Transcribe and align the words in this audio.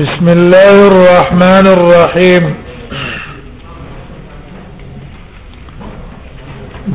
بسم 0.00 0.26
الله 0.38 0.74
الرحمن 0.92 1.64
الرحيم 1.76 2.44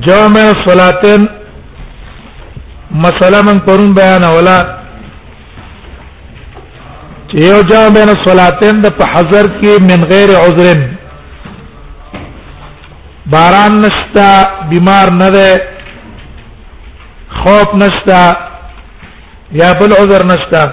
جامع 0.07 0.43
الصلاتين 0.55 1.21
مسله 3.03 3.41
من 3.47 3.57
پرون 3.67 3.89
بیان 3.99 4.23
ولا 4.37 4.59
چې 7.27 7.37
یو 7.49 7.59
جامع 7.73 8.03
الصلاتين 8.11 8.81
د 8.81 8.83
په 8.97 9.03
حضر 9.15 9.45
کې 9.59 9.73
من 9.89 9.99
غیر 10.13 10.29
عذر 10.45 10.67
باران 13.31 13.73
نشتا 13.85 14.29
بیمار 14.69 15.09
نه 15.19 15.29
ده 15.35 15.49
خوف 17.41 17.69
نشتا 17.75 18.23
یا 19.51 19.73
بل 19.79 19.91
عذر 19.99 20.25
نشتا 20.25 20.63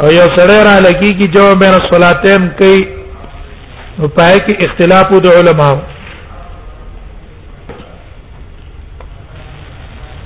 او 0.00 0.06
یو 0.18 0.28
سره 0.36 0.56
را 0.66 0.76
لګي 0.86 1.12
کی 1.18 1.26
جو 1.34 1.54
بین 1.60 1.74
الصلاتین 1.80 2.42
کوي 2.58 2.80
نو 3.98 4.08
پای 4.08 4.38
کی 4.46 4.54
اختلاف 4.66 5.06
د 5.22 5.26
علماو 5.40 5.76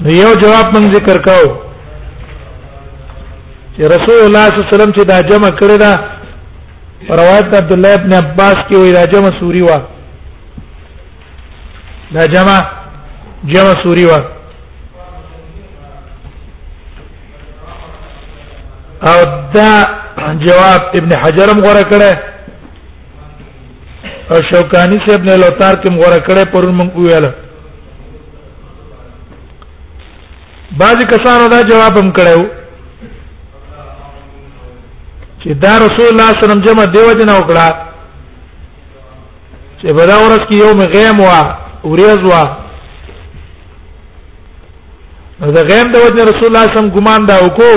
نو 0.03 0.09
یو 0.23 0.31
جواب 0.43 0.67
من 0.75 0.93
ذکر 0.95 1.19
کاو 1.29 1.45
چې 3.77 3.81
رسول 3.95 4.19
الله 4.25 4.47
صلی 4.49 4.61
الله 4.61 4.69
علیه 4.69 4.77
وسلم 4.77 4.93
چې 4.97 5.03
دا 5.11 5.17
جمع 5.31 5.51
کړی 5.61 5.79
دا 5.85 5.93
روایت 7.21 7.57
عبد 7.63 7.73
الله 7.73 7.93
ابن 7.95 8.13
عباس 8.13 8.57
کې 8.69 8.77
وی 8.77 8.93
دا 8.93 9.05
جمع 9.13 9.31
سوری 9.41 9.63
وا 9.63 9.79
دا 12.15 12.25
جمع 12.27 12.59
جمع 13.45 13.73
سوری 13.83 14.05
و 14.05 14.13
او 19.11 19.25
دا 19.55 19.87
جواب 20.45 20.83
ابن 20.97 21.13
حجرم 21.23 21.61
غره 21.65 21.83
کړه 21.83 22.13
او 24.31 24.37
شوکانی 24.51 24.97
سے 25.09 25.15
ابن 25.15 25.39
لوتار 25.41 25.75
کوم 25.75 25.95
غره 25.99 26.19
کړه 26.29 26.45
پرون 26.53 26.75
موږ 26.81 26.97
ویل 26.99 27.27
بعض 30.81 30.99
کسانو 31.13 31.49
دا 31.49 31.61
جواب 31.63 31.99
هم 31.99 32.13
کړو 32.13 32.47
چې 35.43 35.51
دا 35.63 35.71
رسول 35.79 36.09
الله 36.11 36.33
صلی 36.33 36.33
الله 36.33 36.35
علیه 36.35 36.43
وسلم 36.43 36.63
جمع 36.67 36.85
دیو 36.85 37.13
جنا 37.23 37.39
وکړه 37.39 37.77
چې 39.81 39.87
په 39.97 40.07
دا 40.07 40.17
ورځ 40.27 40.47
کې 40.49 40.55
یوم 40.55 40.83
غیم 40.83 41.21
وا 41.21 41.41
وريزوا 41.85 42.43
نو 45.41 45.51
دا 45.57 45.63
غیم 45.71 45.87
د 45.93 45.97
وجه 46.05 46.25
رسول 46.31 46.47
الله 46.47 46.67
سم 46.75 46.87
ګمان 46.97 47.27
دا 47.29 47.37
وکړو 47.45 47.77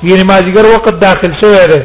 چې 0.00 0.22
نمازګر 0.22 0.64
وخت 0.74 0.94
داخل 1.02 1.32
شوی 1.40 1.64
دی 1.70 1.80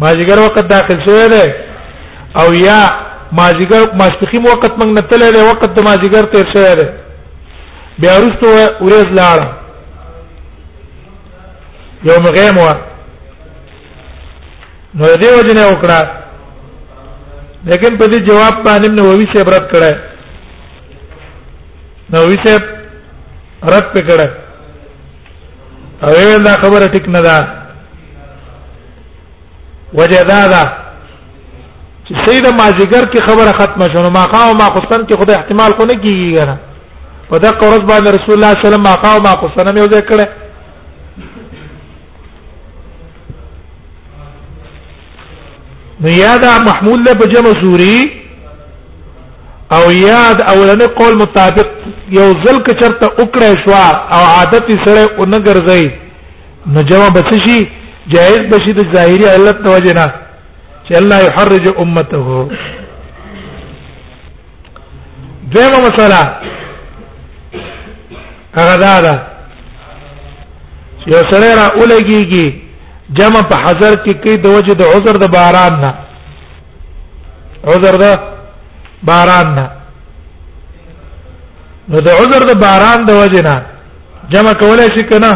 مازیګر 0.00 0.38
وخت 0.38 0.66
داخل 0.70 0.98
شوی 1.06 1.28
دی 1.32 1.44
او 2.40 2.46
یا 2.54 2.78
مازیګر 3.38 3.82
ماسپخیم 4.00 4.44
وخت 4.46 4.72
موږ 4.78 4.90
نه 4.96 5.00
تللی 5.10 5.30
دی 5.36 5.40
وخت 5.50 5.70
د 5.76 5.80
مازیګر 5.88 6.24
تیر 6.32 6.46
شوی 6.54 6.74
دی 6.78 6.84
بیا 8.00 8.12
وروسته 8.16 8.48
ورځ 8.80 9.08
لاړه 9.20 9.46
یوم 12.04 12.26
غیم 12.36 12.58
و 12.58 12.68
نو 14.96 15.06
دې 15.06 15.28
وجنه 15.38 15.62
وکړه 15.70 16.00
لیکن 17.64 17.98
په 17.98 18.06
دې 18.06 18.18
جواب 18.18 18.64
باندې 18.64 18.88
نووي 18.88 19.24
صاحب 19.32 19.48
رد 19.50 19.66
کړه 19.74 19.92
نووي 22.10 22.36
صاحب 22.44 22.62
رد 23.74 23.86
پکړه 23.94 24.28
او 26.04 26.38
دا 26.48 26.52
خبره 26.62 26.86
ټیک 26.88 27.08
نه 27.08 27.20
ده 27.26 27.48
وجدادا 29.94 30.64
چې 32.06 32.14
سید 32.26 32.46
مازیګر 32.46 33.04
کی 33.12 33.20
خبره 33.26 33.52
ختمه 33.52 33.88
شونه 33.92 34.08
ما 34.10 34.24
قاو 34.24 34.52
ما 34.54 34.68
قصن 34.68 35.06
کې 35.06 35.18
خدای 35.20 35.36
احتمال 35.36 35.72
کو 35.72 35.84
نه 35.86 35.94
کیږي 35.94 36.36
کنه 36.38 36.58
په 37.30 37.38
دغه 37.38 37.76
ورځ 37.76 37.82
باندې 37.90 38.08
رسول 38.08 38.34
الله 38.34 38.52
صلی 38.52 38.56
الله 38.56 38.56
علیه 38.56 38.66
وسلم 38.66 38.82
ما 38.82 38.94
قاو 38.94 39.20
ما 39.26 39.32
قصن 39.42 39.66
مې 39.72 39.82
وځه 39.82 40.02
کړه 40.10 40.26
نو 46.00 46.08
یا 46.08 46.36
دا 46.36 46.56
محمول 46.62 47.04
له 47.04 47.12
بجمع 47.20 47.52
زوري 47.62 48.06
او 49.76 49.84
یاد 49.90 50.40
اولنې 50.40 50.88
قول 50.96 51.16
مطابق 51.20 51.68
یو 52.16 52.26
ځل 52.32 52.62
ک 52.66 52.70
چرته 52.80 53.06
وکړې 53.06 53.64
شو 53.66 53.72
او 54.16 54.20
عادت 54.32 54.68
سره 54.88 55.06
اونګرځي 55.20 55.90
نو 56.74 56.82
جمع 56.90 57.08
بس 57.14 57.30
شي 57.46 57.56
جائز 58.16 58.40
بشي 58.50 58.72
د 58.80 58.92
ظاهري 58.94 59.26
علت 59.30 59.64
توجنا 59.68 60.06
چې 60.88 60.96
الله 60.96 61.16
يحرج 61.18 61.68
امته 61.78 62.48
دیمه 65.56 65.80
مسله 65.86 66.22
هغه 68.58 68.76
دا 68.84 68.94
ده 69.00 69.22
یو 71.14 71.22
سره 71.32 71.54
را 71.62 71.66
اولګيږي 71.78 72.65
جمع 73.10 73.42
په 73.50 73.56
حذر 73.62 73.96
کې 74.04 74.14
کې 74.22 74.36
د 74.42 74.46
وجه 74.46 74.74
د 74.74 74.82
عذر 74.82 75.16
د 75.18 75.26
باران 75.32 75.80
نه 75.80 75.94
عذر 77.64 77.94
د 78.02 78.06
باران 79.02 79.54
نه 79.54 79.66
نو 81.88 82.00
د 82.00 82.08
عذر 82.08 82.42
د 82.50 82.52
باران 82.60 83.04
د 83.06 83.10
وجه 83.22 83.42
نه 83.48 83.62
جمع 84.30 84.52
کولای 84.52 84.88
شي 84.94 85.02
کنه 85.02 85.32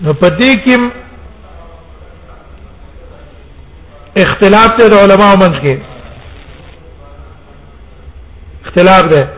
نو 0.00 0.12
پدې 0.12 0.52
کې 0.64 0.76
اختلاف 4.24 4.70
ته 4.78 4.88
د 4.88 4.94
علماو 5.02 5.36
منځ 5.36 5.56
کې 5.62 5.74
اختلاف 8.64 9.04
ده 9.12 9.28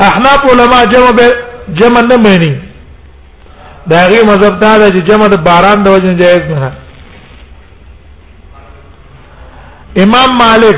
احناف 0.00 0.44
علما 0.52 0.84
جمع 0.92 1.16
جمع 1.78 2.00
نه 2.00 2.16
مانی 2.16 2.71
دا 3.90 4.04
غي 4.08 4.22
مذهب 4.22 4.60
دا 4.60 4.90
چې 4.90 5.00
جمع 5.08 5.26
د 5.26 5.36
باران 5.44 5.82
د 5.84 5.88
وجه 5.88 6.14
جایز 6.22 6.42
نه 6.50 6.72
امام 10.04 10.30
مالک 10.38 10.76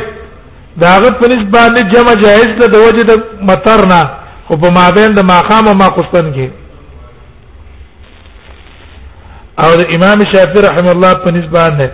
داغه 0.77 1.11
په 1.11 1.27
نسبت 1.29 1.51
باندې 1.53 1.93
جمع 1.93 2.15
جایز 2.15 2.49
ده 2.61 2.67
د 2.69 2.77
وجه 2.77 3.03
د 3.03 3.13
مطر 3.41 3.87
نه 3.87 4.01
خو 4.47 4.57
په 4.57 4.71
مابین 4.71 5.15
د 5.15 5.21
ماقام 5.25 5.69
او 5.69 5.75
ماقصن 5.75 6.33
کې 6.35 6.49
او 9.65 9.77
د 9.77 9.83
امام 9.95 10.19
شافعي 10.33 10.61
رحم 10.63 10.87
الله 10.89 11.15
په 11.15 11.31
نسبت 11.31 11.53
باندې 11.57 11.89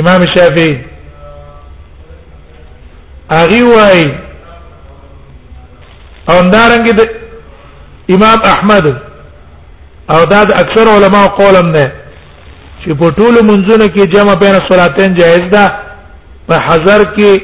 امام 0.00 0.22
شافعي 0.34 0.84
اغي 3.30 3.62
وای 3.62 4.02
او 6.30 6.36
دارنګ 6.52 6.92
د 6.98 7.17
امام 8.10 8.38
احمد 8.44 8.86
او 10.10 10.24
دا 10.30 10.44
د 10.44 10.50
اکثر 10.62 10.86
علما 10.96 11.26
قولم 11.40 11.66
نه 11.76 11.92
چې 12.84 12.90
په 13.00 13.10
ټول 13.10 13.34
منځونه 13.44 13.88
کې 13.88 14.12
جمع 14.12 14.34
بین 14.42 14.54
صلاتین 14.70 15.14
جائز 15.14 15.40
ده 15.54 15.64
په 16.48 16.54
حذر 16.68 17.04
کې 17.16 17.42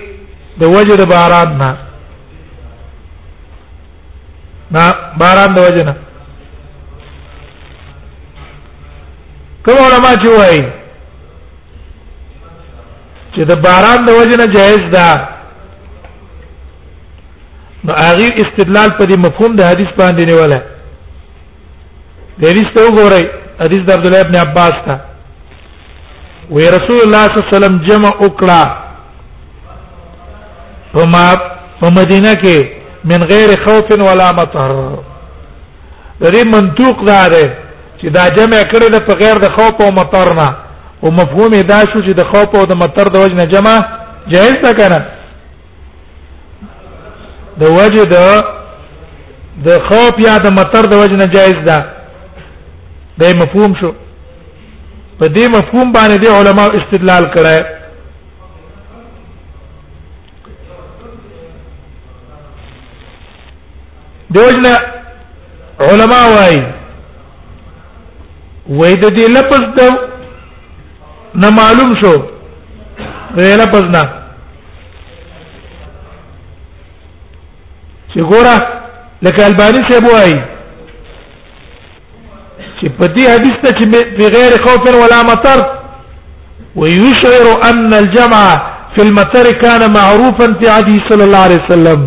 د 0.60 0.64
وجر 0.74 1.04
باران 1.12 1.58
نه 1.58 1.76
نا 4.76 4.84
باران 5.22 5.54
د 5.54 5.58
وجنه 5.66 5.96
کوم 9.66 9.78
علما 9.86 10.14
چې 10.22 10.28
وایي 10.38 10.64
چې 13.34 13.42
د 13.50 13.62
باران 13.68 14.04
د 14.04 14.10
وجنه 14.18 14.46
جائز 14.56 14.80
ده 14.96 15.08
نو 17.86 17.92
هغه 18.06 18.28
استدلال 18.44 18.90
په 18.98 19.04
دې 19.10 19.16
مفهوم 19.26 19.56
د 19.56 19.62
حدیث 19.70 19.90
باندې 20.00 20.24
نیولای 20.30 20.60
د 22.38 22.40
حدیث 22.50 22.68
ته 22.74 22.80
وګورئ 22.86 23.24
حدیث 23.64 23.80
د 23.86 23.90
عبد 23.96 24.06
الله 24.06 24.20
ابن 24.24 24.36
عباس 24.44 24.74
ته 24.86 24.94
وی 26.54 26.64
رسول 26.76 26.98
الله 27.02 27.24
صلی 27.26 27.36
الله 27.36 27.48
علیه 27.50 27.56
وسلم 27.56 27.76
جمع 27.88 28.10
وکړه 28.22 28.62
په 30.92 31.02
ما 31.12 31.24
په 31.80 31.86
مدینه 31.98 32.32
کې 32.42 32.56
من 33.10 33.20
غیر 33.32 33.50
خوف 33.64 33.86
ولا 34.10 34.28
مطر 34.38 34.72
دې 36.22 36.42
منطوق 36.54 36.96
دا 37.10 37.28
ده 37.28 37.44
چې 38.00 38.06
دا 38.16 38.24
جمع 38.36 38.58
کړی 38.72 38.88
د 38.92 38.96
په 39.06 39.12
غیر 39.22 39.34
د 39.44 39.48
خوف 39.56 39.74
او 39.84 39.90
مطر 40.00 40.28
نه 40.40 40.48
او 41.02 41.10
مفهوم 41.20 41.52
دا 41.60 41.80
شو 41.90 41.98
چې 42.06 42.10
د 42.20 42.24
خوف 42.30 42.50
او 42.54 42.66
د 42.66 42.74
مطر 42.82 43.06
د 43.10 43.16
وجنه 43.22 43.44
جمع 43.54 43.76
جائز 44.32 44.56
ده 44.64 44.72
کنه 44.80 45.00
د 47.60 47.64
وجه 47.78 48.04
د 48.14 48.16
د 49.66 49.68
خوف 49.86 50.14
یا 50.28 50.34
د 50.44 50.46
مطر 50.58 50.82
د 50.88 50.94
وجه 51.02 51.16
نه 51.22 51.26
جایز 51.36 51.58
ده 51.68 51.78
د 53.20 53.22
مفهوم 53.40 53.70
شو 53.80 53.90
په 55.18 55.26
دې 55.36 55.46
مفهوم 55.56 55.86
باندې 55.96 56.16
د 56.22 56.26
علما 56.38 56.64
استدلال 56.78 57.24
کړای 57.34 57.60
دوجنه 64.34 64.72
علما 65.88 66.20
وايي 66.34 66.60
وې 68.78 68.92
د 69.02 69.06
دې 69.16 69.26
لفظ 69.36 69.62
د 69.78 69.80
نه 71.42 71.48
معلوم 71.60 71.90
شو 72.02 72.14
د 73.36 73.38
لفظ 73.62 73.84
نه 73.96 74.04
چې 78.14 78.22
ګوره 78.30 78.56
لکه 79.26 79.40
البانی 79.46 79.80
څه 79.90 80.00
بوای 80.06 80.32
چې 82.78 82.86
په 82.98 83.06
دې 83.14 83.24
حدیث 83.34 83.56
ته 83.64 83.70
چې 83.78 83.84
بغیر 84.18 84.52
خوف 84.64 84.82
ولا 85.02 85.20
مطر 85.30 85.58
ويشعر 86.76 87.44
ان 87.70 87.92
الجمع 87.94 88.42
في 88.96 89.02
المطر 89.02 89.50
كان 89.62 89.92
معروفا 89.94 90.46
في 90.60 90.68
عهده 90.68 90.96
صلى 91.08 91.24
الله 91.24 91.38
عليه 91.46 91.60
وسلم 91.66 92.00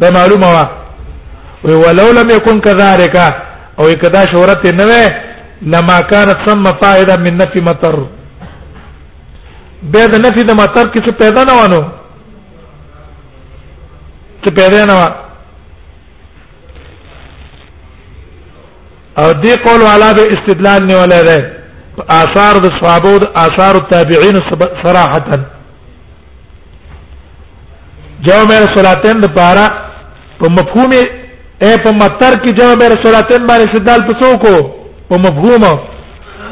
دا 0.00 0.10
معلومه 0.10 0.46
وا 0.52 0.64
وی 1.64 1.74
ولو 1.74 2.10
لم 2.12 2.30
يكن 2.30 2.60
كذلك 2.60 3.16
او 3.78 3.84
کدا 4.02 4.24
شهرت 4.32 4.66
نه 4.74 4.84
وې 4.84 5.10
لما 5.62 6.00
كانت 6.00 6.38
ثم 6.48 6.64
فائده 6.64 7.16
من 7.16 7.36
نفي 7.36 7.60
مطر 7.60 8.06
به 9.82 10.06
د 10.06 10.14
نفي 10.26 10.42
د 10.42 10.50
مطر 10.60 10.86
کې 10.90 11.12
پیدا 11.12 11.44
نه 11.44 11.52
وانو 11.52 11.80
چې 14.44 14.50
پیدا 14.50 14.84
نه 14.84 14.94
وانو 14.98 15.16
او 19.18 19.32
دی 19.32 19.54
قول 19.54 19.80
والا 19.82 20.12
به 20.12 20.22
استدلال 20.28 20.86
نه 20.86 21.00
ولا 21.02 21.22
ده 21.22 21.59
آثار 22.08 22.54
د 22.64 22.66
صحابه 22.80 23.10
او 23.10 23.20
آثار 23.46 23.74
التابعین 23.76 24.36
صراحه 24.84 25.20
جوامع 28.26 28.56
الصلاتین 28.64 29.20
د 29.20 29.26
پارا 29.36 29.66
په 30.40 30.48
مفهوم 30.56 30.90
اے 31.62 31.72
په 31.84 31.90
متر 32.00 32.36
کې 32.42 32.50
جوامع 32.60 32.84
الصلاتین 32.86 33.46
باندې 33.46 33.66
استدلال 33.66 34.00
پسو 34.10 34.38
کو 34.38 34.70
په 35.08 35.16
مفهوم 35.26 35.64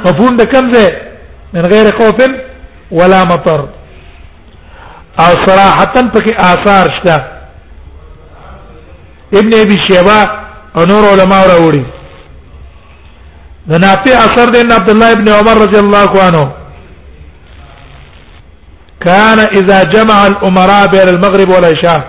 مفهوم 0.04 0.36
د 0.36 0.44
کوم 0.52 0.72
ځای 0.74 0.88
من 1.52 1.66
غیر 1.72 1.96
خوف 1.96 2.22
ولا 2.90 3.24
مطر 3.32 3.60
او 5.20 5.28
صراحه 5.46 5.84
پکې 5.84 6.40
آثار 6.40 6.86
شته 7.00 7.16
ابن 9.38 9.54
ابي 9.62 9.76
شيبه 9.90 10.18
او 10.76 10.84
نور 10.86 11.04
علماء 11.12 11.44
راوړي 11.52 11.84
د 13.68 13.72
نافع 13.82 14.14
اثر 14.26 14.48
دین 14.54 14.72
عبد 14.72 14.90
الله 14.90 15.12
ابن 15.12 15.28
عمر 15.38 15.56
رضی 15.66 15.78
الله 15.78 16.10
عنه 16.26 16.52
كان 19.04 19.38
اذا 19.38 19.82
جمع 19.84 20.26
الامراء 20.26 20.86
بين 20.86 21.08
المغرب 21.08 21.48
والعشاء 21.50 22.00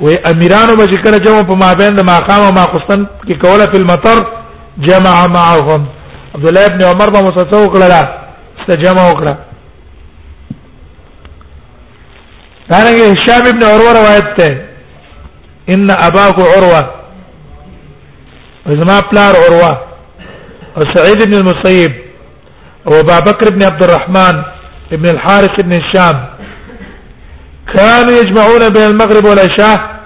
و 0.00 0.08
امیرانو 0.26 0.76
به 0.76 0.82
ذکر 0.84 1.18
جمع 1.18 1.42
په 1.42 1.54
مابین 1.54 1.94
د 1.94 2.00
ماقام 2.00 2.40
او 2.46 2.52
ماقصن 2.52 3.06
کې 3.26 3.32
کوله 3.42 3.66
په 3.66 3.76
المطر 3.78 4.18
جمع 4.78 5.26
معهم 5.26 5.86
عبد 6.34 6.46
الله 6.48 6.66
ابن 6.66 6.82
عمر 6.90 7.10
به 7.10 7.20
مسوسو 7.22 7.68
کړه 7.72 8.02
استجمع 8.60 9.10
وکړه 9.10 9.34
دارنګه 12.70 13.06
هشام 13.14 13.44
ابن 13.48 13.62
عروه 13.64 13.92
روایت 14.00 14.26
ده 14.38 14.64
ان 15.68 15.90
اباك 15.90 16.38
عروه 16.56 16.97
زما 18.76 19.00
پلار 19.10 19.34
اوروه 19.36 19.80
او 20.76 20.82
سعيد 20.94 21.22
بن 21.26 21.34
المسيب 21.34 21.92
او 22.88 23.00
ابا 23.00 23.18
بكر 23.20 23.50
بن 23.54 23.62
عبد 23.62 23.82
الرحمن 23.82 24.42
ابن 24.92 25.08
الحارث 25.08 25.60
بن 25.62 25.72
الشام 25.72 26.24
كانوا 27.74 28.12
يجمعون 28.18 28.68
بين 28.68 28.82
المغرب 28.82 29.24
والعشاء 29.24 29.98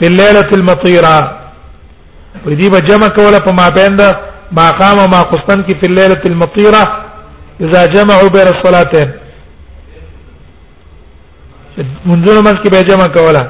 في 0.00 0.06
الليلة 0.06 0.48
المطيرة 0.52 1.40
ودي 2.46 2.70
بجمع 2.70 3.08
کوله 3.08 3.38
په 3.38 3.52
ما 3.52 3.68
بین 3.68 3.96
ما 4.52 4.70
قام 4.70 5.10
ما 5.10 5.22
قسطن 5.22 5.62
کی 5.62 5.72
فی 5.80 5.86
الليلة 5.86 6.20
المطيرة 6.26 7.00
اذا 7.60 7.86
جمعوا 7.86 8.28
بين 8.28 8.46
الصلاتين 8.48 9.10
منځونه 12.06 12.40
منځ 12.42 12.58
کې 12.62 12.68
به 12.70 12.80
جمع 12.82 13.06
کوله 13.06 13.46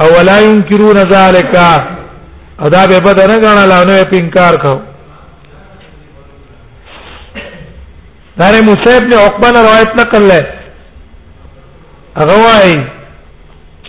او 0.00 0.18
ولا 0.18 0.40
ينكرون 0.40 0.96
ذلك 0.96 1.56
ادا 2.66 2.86
به 2.86 2.98
بدنه 3.00 3.36
غاڼه 3.44 3.64
لانه 3.70 4.04
په 4.10 4.16
انکار 4.22 4.54
کو 4.64 4.74
دار 8.38 8.52
موسی 8.62 8.92
ابن 8.96 9.12
عقبه 9.12 9.48
روایت 9.50 9.88
نقل 10.00 10.22
له 10.28 10.40
غواي 12.28 12.74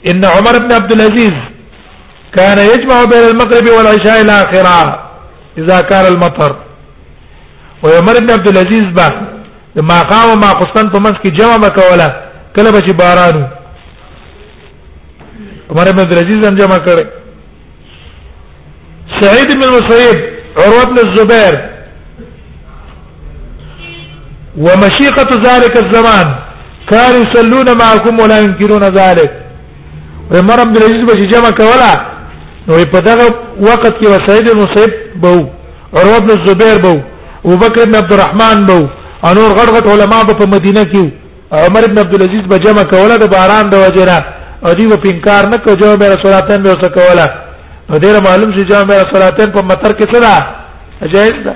ان 0.07 0.25
عمر 0.25 0.57
بن 0.59 0.71
عبد 0.71 0.91
العزيز 0.91 1.33
كان 2.35 2.57
يجمع 2.57 3.03
بين 3.03 3.23
المغرب 3.31 3.67
والعشاء 3.67 4.21
الاخره 4.21 4.79
اذا 5.57 5.81
كان 5.81 6.05
المطر 6.13 6.55
وعمر 7.83 8.13
بن 8.19 8.31
عبد 8.31 8.47
العزيز 8.47 8.83
با 8.97 9.07
ما 9.75 10.01
قام 10.01 10.39
ما 10.39 10.53
قسطن 10.53 10.89
په 10.89 10.99
منځ 10.99 11.15
کې 11.23 11.27
جمع 11.29 11.55
وکوله 11.55 12.09
کله 12.55 12.71
به 12.71 12.79
چې 12.79 12.91
باران 12.93 13.47
عمر 15.69 15.91
بن 15.91 15.99
عبد 15.99 16.11
العزيز 16.11 16.45
هم 16.45 16.55
جمع 16.55 16.77
کړي 16.77 17.05
سعيد 19.23 19.49
بن 19.57 19.63
المسيب 19.63 20.17
عروة 20.63 20.83
بن 20.83 20.97
الزبير 21.07 21.53
ومشيقة 24.57 25.29
ذلك 25.49 25.77
الزمان 25.85 26.27
كانوا 26.89 27.17
يصلون 27.25 27.77
معكم 27.77 28.19
ولا 28.21 28.39
ينكرون 28.39 28.83
ذلك 28.83 29.31
عمر 30.31 30.63
بن 30.63 30.77
العزيز 30.77 31.03
بشي 31.11 31.25
جمع 31.33 31.49
کولا 31.49 31.93
نو 32.67 32.85
په 32.93 32.99
دغه 32.99 33.27
وخت 33.59 33.93
کې 34.01 34.07
وسعید 34.07 34.49
بن 34.51 34.57
مصیب 34.61 34.91
بو 35.21 35.33
عروة 35.97 36.19
بن 36.19 36.29
الزبير 36.39 36.77
بو 36.85 36.95
ابو 37.45 37.55
بکر 37.57 37.85
بن 37.85 37.95
عبد 37.95 38.13
الرحمن 38.13 38.65
بو 38.65 38.87
انور 39.29 39.51
غړغټ 39.59 39.89
علما 39.89 40.23
په 40.23 40.45
مدینه 40.55 40.83
کې 40.83 41.09
عمر 41.51 41.83
بن 41.87 41.99
عبد 41.99 42.13
العزيز 42.13 42.43
به 42.49 42.57
جمع 42.57 42.83
کوله 42.83 43.17
د 43.17 43.29
باران 43.35 43.69
د 43.69 43.75
وجنه 43.75 44.23
او 44.65 44.73
دی 44.73 44.89
په 44.89 45.09
انکار 45.13 45.45
نه 45.49 45.57
کوي 45.57 45.75
جواب 45.75 46.03
رسول 46.03 46.31
الله 46.31 46.39
تن 46.39 46.63
به 46.63 46.69
وسه 46.73 46.89
کوله 46.97 47.48
نو 47.89 47.97
ډیر 47.97 48.21
معلوم 48.23 48.51
شي 48.55 48.63
جامع 48.69 48.93
صلاتین 49.13 49.51
په 49.53 49.61
متر 49.71 49.91
کې 49.99 50.05
څه 50.13 50.19
ده 50.25 50.35
جائز 51.13 51.37
ده 51.47 51.53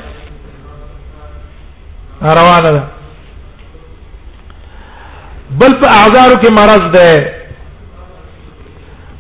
روانه 2.40 2.70
ده 2.76 2.84
بل 5.64 5.72
په 5.82 5.88
اعذار 5.98 6.32
کې 6.40 6.50
مرض 6.60 6.84
ده 6.96 7.10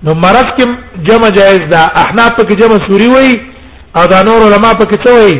نو 0.07 0.13
مرض 0.21 0.47
کې 0.59 1.03
جمع 1.09 1.29
جائز 1.35 1.67
ده 1.73 1.81
احناف 2.03 2.33
کې 2.39 2.55
جمع 2.61 2.77
سوري 2.87 3.07
وای 3.11 3.33
او 4.01 4.05
دا 4.13 4.19
نور 4.29 4.39
علما 4.47 4.71
په 4.79 4.85
کې 4.93 4.97
څه 5.03 5.11
وای 5.17 5.35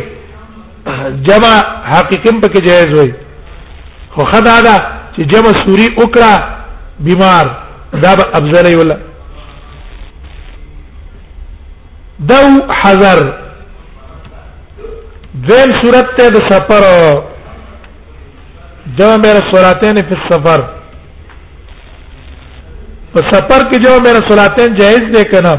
جمع 1.31 1.49
حقیقیم 1.93 2.37
په 2.43 2.47
کې 2.47 2.61
جائز 2.67 2.93
وای 2.97 3.09
خو 4.15 4.21
خدای 4.33 4.59
دا 4.69 4.75
چې 5.15 5.21
جمع 5.33 5.51
سوري 5.65 5.87
وکړه 5.97 6.31
بیمار 7.09 7.45
دا 8.05 8.13
به 8.15 8.25
ابزلې 8.33 8.75
ولا 8.81 8.97
دو 12.27 12.43
حذر 12.81 13.19
دیم 15.49 15.69
صورت 15.81 16.07
ته 16.17 16.25
د 16.29 16.37
سفر 16.49 16.81
جو 18.97 19.09
میرا 19.23 19.41
صلاتین 19.53 19.95
فی 20.07 20.13
السفر 20.15 20.59
په 23.13 23.19
سفر 23.31 23.59
کې 23.71 23.77
جو 23.85 23.93
میرا 24.05 24.21
صلاتین 24.29 24.69
جائز 24.79 25.03
دي 25.15 25.23
کنه 25.31 25.55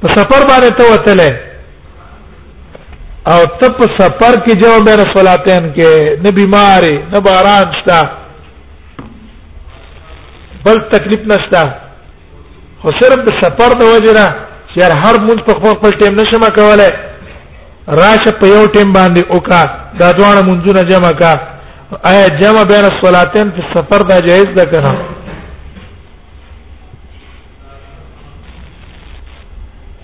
په 0.00 0.08
سفر 0.08 0.48
باندې 0.50 0.70
ته 0.80 0.84
وتلې 0.92 1.34
او 3.34 3.38
ته 3.62 3.68
په 3.80 3.86
سفر 3.98 4.32
کې 4.44 4.54
جو 4.64 4.72
میرا 4.90 5.04
صلاتین 5.16 5.62
کې 5.74 6.20
نه 6.26 6.30
بیماری 6.42 6.96
نه 7.16 7.20
باران 7.28 7.66
شته 7.80 8.00
بل 10.66 10.76
تکلیف 10.92 11.20
نشته 11.32 11.62
خو 12.82 12.90
صرف 13.00 13.18
د 13.26 13.30
سفر 13.42 13.70
د 13.80 13.82
وجه 13.94 14.12
نه 14.18 14.26
چې 14.74 14.80
هر 15.04 15.14
مونږ 15.26 15.38
په 15.48 15.52
خپل 15.58 15.72
خپل 15.78 15.90
ټیم 16.00 16.14
نشم 16.20 16.42
کولای 16.58 16.90
راشه 18.00 18.32
په 18.40 18.46
یو 18.54 18.64
ټیم 18.74 18.88
باندې 18.98 19.22
اوکا 19.34 19.62
دا 20.00 20.08
دوه 20.18 20.42
مونږونه 20.48 20.80
جمع 20.90 21.12
کا 21.20 21.32
آیا 22.10 22.26
جمع 22.40 22.62
بین 22.72 22.84
الصلاتین 22.92 23.50
په 23.56 23.62
سفر 23.74 24.02
دا 24.10 24.18
جایز 24.28 24.46
ده 24.56 24.64
کنه 24.72 24.92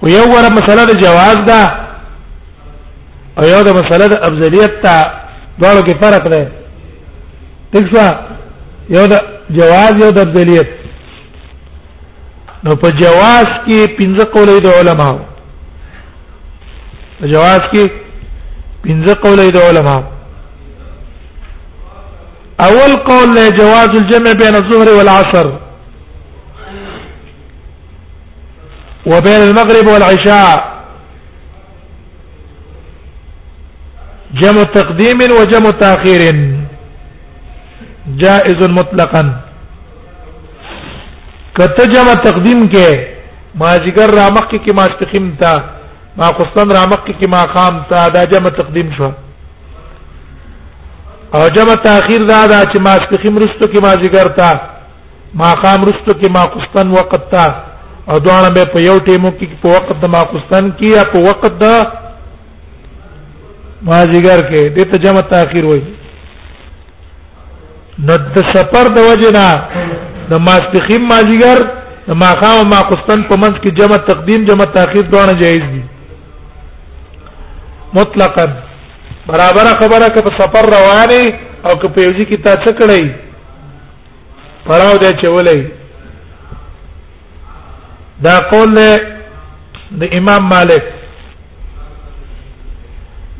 و 0.03 0.09
یو 0.17 0.25
ور 0.35 0.47
مسله 0.59 0.85
د 0.93 1.01
جواز 1.05 1.39
ده 1.51 1.61
او 3.39 3.45
یو 3.55 3.63
د 3.69 3.77
مسله 3.81 4.09
د 4.15 4.25
افضلیت 4.29 4.73
ته 4.87 4.95
دواړو 5.61 5.85
کې 5.87 6.01
فرق 6.03 6.33
دی 6.33 6.45
دښه 7.75 8.07
یو 8.97 9.05
د 9.11 9.15
جواز 9.57 10.03
او 10.05 10.11
دلیت 10.17 10.69
نو 12.65 12.77
په 12.83 12.91
جواز 13.01 13.47
کې 13.67 13.87
پنځه 13.99 14.25
قولې 14.25 14.61
د 14.61 14.67
علماو 14.81 15.19
په 17.21 17.29
جواز 17.33 17.61
کې 17.75 17.91
پنځه 18.85 19.15
قولې 19.15 19.51
د 19.53 19.57
علماو 19.57 20.03
اول 22.67 22.93
قول 23.11 23.35
له 23.39 23.51
جواز 23.59 23.89
الجمع 24.01 24.33
بين 24.45 24.55
الظهر 24.63 24.89
والعصر 24.99 25.53
وبين 29.07 29.41
المغرب 29.49 29.87
والعشاء 29.93 30.73
جمع 34.41 34.63
تقديم 34.75 35.19
وجمع 35.41 35.71
تاخير 35.85 36.21
جائز 38.21 38.63
مطلقا 38.79 39.21
کته 41.59 41.85
جمع 41.93 42.15
تقدیم 42.25 42.67
کې 42.69 42.91
ماجګر 43.63 44.15
رامق 44.17 44.49
کې 44.51 44.59
کې 44.65 44.73
ماستقیم 44.77 45.31
تا 45.41 45.53
ما 46.19 46.27
خصن 46.39 46.71
رامق 46.77 47.05
کې 47.07 47.13
کې 47.19 47.27
ما 47.35 47.45
خام 47.55 47.83
تا 47.91 48.09
دا 48.15 48.25
جمع 48.33 48.51
تقدیم 48.59 48.91
شو 48.97 49.11
او 51.37 51.47
جمع 51.55 51.75
تاخير 51.85 52.27
دا 52.29 52.41
دا 52.49 52.61
چې 52.73 52.81
ماستقیم 52.87 53.39
رستو 53.39 53.67
کې 53.73 53.81
ماجګر 53.83 54.35
تا 54.37 54.51
ما 55.35 55.55
خام 55.63 55.85
رستو 55.85 56.13
کې 56.13 56.29
ما 56.35 56.43
خصن 56.55 56.91
وقت 56.91 57.31
تا 57.31 57.47
او 58.11 58.19
دوانه 58.19 58.51
به 58.55 58.65
په 58.75 58.81
یو 58.89 58.99
ټیمو 58.99 59.31
کې 59.39 59.47
په 59.63 59.69
وخت 59.69 59.97
د 60.03 60.09
ماخستان 60.15 60.73
کې 60.73 60.87
یا 60.97 61.05
په 61.13 61.19
وخت 61.29 61.47
د 61.65 61.67
ماجیګر 63.89 64.39
کې 64.51 64.69
د 64.77 64.91
تجمع 64.93 65.21
تاخير 65.35 65.65
وایي 65.65 66.02
نو 67.99 68.17
د 68.35 68.37
سفر 68.55 68.85
د 68.97 68.99
وجنا 69.09 69.47
د 70.31 70.41
ماسپخیم 70.47 71.03
مازیګر 71.09 71.59
د 72.09 72.17
ماخام 72.23 72.57
او 72.61 72.65
ماقستن 72.75 73.23
په 73.31 73.37
منځ 73.43 73.57
کې 73.63 73.77
جمع 73.79 73.97
تقدیم 74.07 74.45
جمع 74.47 74.65
تاخير 74.77 75.03
دونه 75.15 75.33
جایز 75.43 75.63
دي 75.73 75.83
مطلقا 77.99 78.45
برابر 79.27 79.65
خبره 79.81 80.09
که 80.15 80.21
په 80.27 80.37
سفر 80.41 80.67
روانه 80.77 81.21
او 81.67 81.75
که 81.83 81.89
په 81.89 82.01
یوځی 82.01 82.25
کې 82.25 82.45
تا 82.45 82.53
څه 82.65 82.73
کړی 82.79 83.11
پړاو 84.67 84.99
دی 85.03 85.13
چولې 85.27 85.61
دا 88.25 88.41
قول 88.51 88.75
د 90.01 90.19
امام 90.19 90.43
مالک 90.55 90.83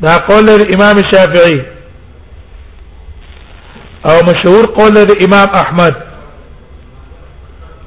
دا 0.01 0.17
قول 0.27 0.45
د 0.45 0.65
امام 0.75 0.97
شافعي 1.11 1.59
او 4.09 4.15
مشهور 4.29 4.65
قول 4.77 4.95
د 5.05 5.11
امام 5.25 5.47
احمد 5.61 5.95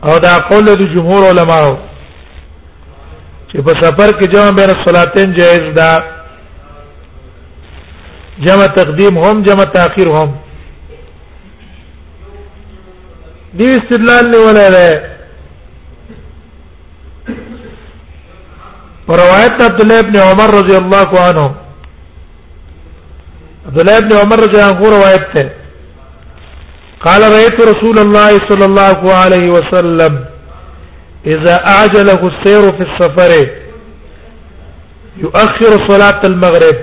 او 0.06 0.14
دا 0.26 0.34
قول 0.50 0.64
د 0.64 0.82
جمهور 0.94 1.22
علماو 1.30 1.76
چې 3.50 3.56
په 3.64 3.72
سفر 3.80 4.10
کې 4.18 4.26
جمع 4.32 4.50
بین 4.56 4.70
الصلاتین 4.76 5.32
جائز 5.34 5.74
ده 5.78 6.04
جمع 8.46 8.66
تقدیم 8.76 9.18
هم 9.24 9.42
جمع 9.42 9.64
تاخير 9.64 10.08
هم 10.14 10.30
دې 13.58 13.64
استدلال 13.80 14.30
نه 14.30 14.38
ولاله 14.38 15.02
روایت 19.08 19.60
عبد 19.68 19.80
الله 19.82 19.98
ابن 20.00 20.16
عمر 20.16 20.50
رضی 20.60 20.76
الله 20.76 21.20
عنه 21.26 21.46
عبد 23.68 23.78
الله 23.80 23.98
ابن 23.98 24.12
عمر 24.12 24.36
رضی 24.40 24.56
الله 24.60 24.80
عنه 24.80 24.96
روایت 24.98 25.32
ته 25.36 25.65
قال 27.04 27.22
رأيت 27.32 27.60
رسول 27.60 27.98
الله 27.98 28.30
صلى 28.48 28.64
الله 28.64 29.14
عليه 29.14 29.50
وسلم 29.50 30.24
إذا 31.26 31.66
أعجله 31.66 32.28
السير 32.28 32.62
في 32.72 32.82
السفر 32.82 33.48
يؤخر 35.16 35.88
صلاة 35.88 36.20
المغرب 36.24 36.76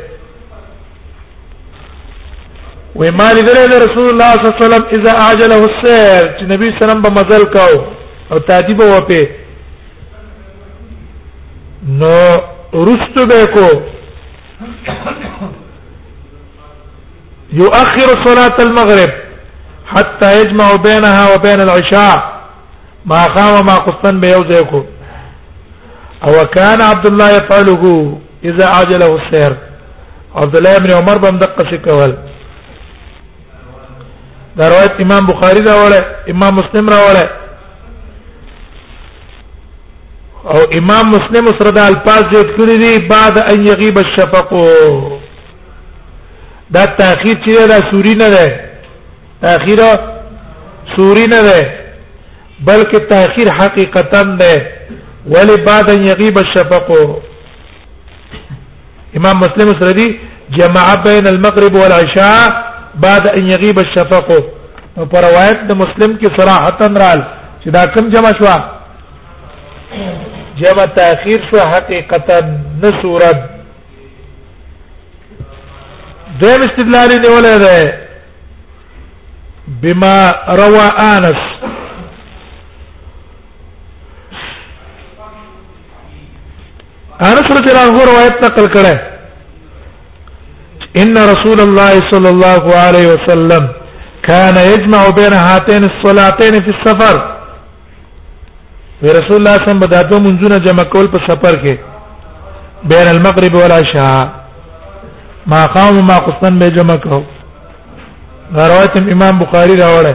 وما 2.96 3.34
لذلك 3.34 3.74
رسول 3.89 4.10
الله 4.10 4.32
صلى 4.34 4.41
الله 4.41 4.65
عليه 4.65 4.65
وسلم 4.65 5.01
إذا 5.01 5.17
أعجله 5.20 5.65
السير 5.65 6.39
النبي 6.41 6.65
صلى 6.65 6.74
الله 6.74 6.89
عليه 6.89 7.00
وسلم 7.00 7.01
بمزل 7.01 7.46
كاو 7.53 7.86
أو 8.32 8.38
تعجب 8.38 8.79
وفي 8.79 9.27
نو 11.89 12.41
رست 12.75 13.17
بكو 13.34 13.82
يؤخر 17.53 18.24
صلاة 18.25 18.55
المغرب 18.60 19.22
حتى 19.95 20.41
يجمع 20.41 20.75
بينها 20.75 21.33
وبين 21.35 21.59
العشاء 21.62 22.39
ما 23.05 23.21
خام 23.35 23.65
ما 23.65 23.75
قصن 23.77 24.19
بيوزيكو 24.19 24.83
او 26.23 26.45
كان 26.45 26.81
عبد 26.81 27.05
الله 27.05 27.29
يفعله 27.38 27.83
اذا 28.43 28.65
عجله 28.67 29.15
السير 29.15 29.57
عبد 30.35 30.55
الله 30.57 30.77
بن 30.77 30.91
عمر 30.91 31.17
بن 31.17 31.38
دقه 31.39 31.63
سکول 31.71 32.17
دا 34.57 34.67
روایت 34.69 35.01
امام 35.01 35.25
بخاری 35.25 35.59
دا 35.62 35.73
وړه 35.83 36.29
امام 36.31 36.55
مسلم 36.55 36.89
را 36.89 36.97
وړه 37.07 37.27
او 40.53 40.59
امام 40.79 41.05
مسلم 41.15 41.45
سره 41.59 41.69
د 41.71 41.77
الفاظ 41.77 42.23
جوړ 42.23 42.45
کړی 42.57 42.77
دي 42.83 43.07
بعد 43.07 43.38
ان 43.38 43.67
یغیب 43.67 43.97
الشفق 43.97 44.50
دا 46.69 46.85
تاخیر 46.85 47.35
چې 47.45 47.67
دا 47.67 47.79
سوری 47.91 48.13
نه 48.15 48.29
ده 48.29 48.45
تاخير 49.45 49.79
سوري 50.97 51.25
نه 51.31 51.41
ده 51.47 51.79
بلکې 52.67 53.00
تاخير 53.13 53.51
حقیقتا 53.59 54.21
ده 54.21 54.71
ولی 55.33 55.55
بعد 55.67 55.89
يغيب 55.89 56.38
الشفق 56.38 56.91
امام 59.17 59.38
مسلم 59.39 59.69
السردي 59.69 60.19
جمع 60.51 60.95
بين 61.05 61.27
المغرب 61.27 61.75
والعشاء 61.75 62.73
بعد 62.95 63.27
ان 63.27 63.51
يغيب 63.51 63.79
الشفق 63.79 64.31
نو 64.97 65.05
پر 65.05 65.19
روایت 65.21 65.59
د 65.69 65.75
مسلم 65.77 66.17
کې 66.17 66.41
صراحتا 66.41 66.88
رال 66.88 67.23
چې 67.63 67.69
دا 67.77 67.85
کوم 67.85 68.09
جمع 68.09 68.31
شو 68.39 68.50
جمع 70.62 70.85
تاخير 70.85 71.50
شو 71.51 71.59
حقیقتا 71.73 72.39
نه 72.83 73.01
صورت 73.01 73.50
دیم 76.41 76.62
استدلال 76.67 77.09
دی 77.21 77.27
ولې 77.27 77.57
ده 77.65 78.02
بما 79.67 80.15
روى 80.60 80.88
انس 81.13 81.41
انس 87.29 87.46
رضی 87.58 87.72
الله 87.72 87.84
عنه 87.91 88.05
روایت 88.12 88.38
نقل 88.46 88.67
کړه 88.75 88.96
ان 91.03 91.17
رسول 91.34 91.60
الله 91.65 91.93
صلى 92.12 92.29
الله 92.29 92.63
عليه 92.86 93.08
وسلم 93.13 93.67
كان 94.27 94.55
يجمع 94.58 95.10
بين 95.15 95.34
هاتين 95.34 95.84
الصلاتين 95.84 96.53
في 96.63 96.72
السفر 96.75 97.15
رسول 99.03 99.08
الله 99.12 99.25
صلی 99.27 99.38
الله 99.38 99.51
علیه 99.51 99.63
وسلم 99.63 99.79
بداتو 99.79 100.20
منځونه 100.20 100.58
جمع 100.65 100.84
کول 100.84 101.08
په 101.13 101.20
سفر 101.29 101.60
کې 101.63 102.91
بین 102.93 103.08
المغرب 103.15 103.55
والعشاء 103.55 104.29
ما 105.48 105.65
قام 105.65 106.05
ما 106.08 106.20
قصن 106.27 106.58
به 106.60 106.70
جمع 106.79 106.96
کړو 106.96 107.24
روایت 108.51 108.97
امام 109.15 109.39
بخاری 109.39 109.75
راوړه 109.75 110.13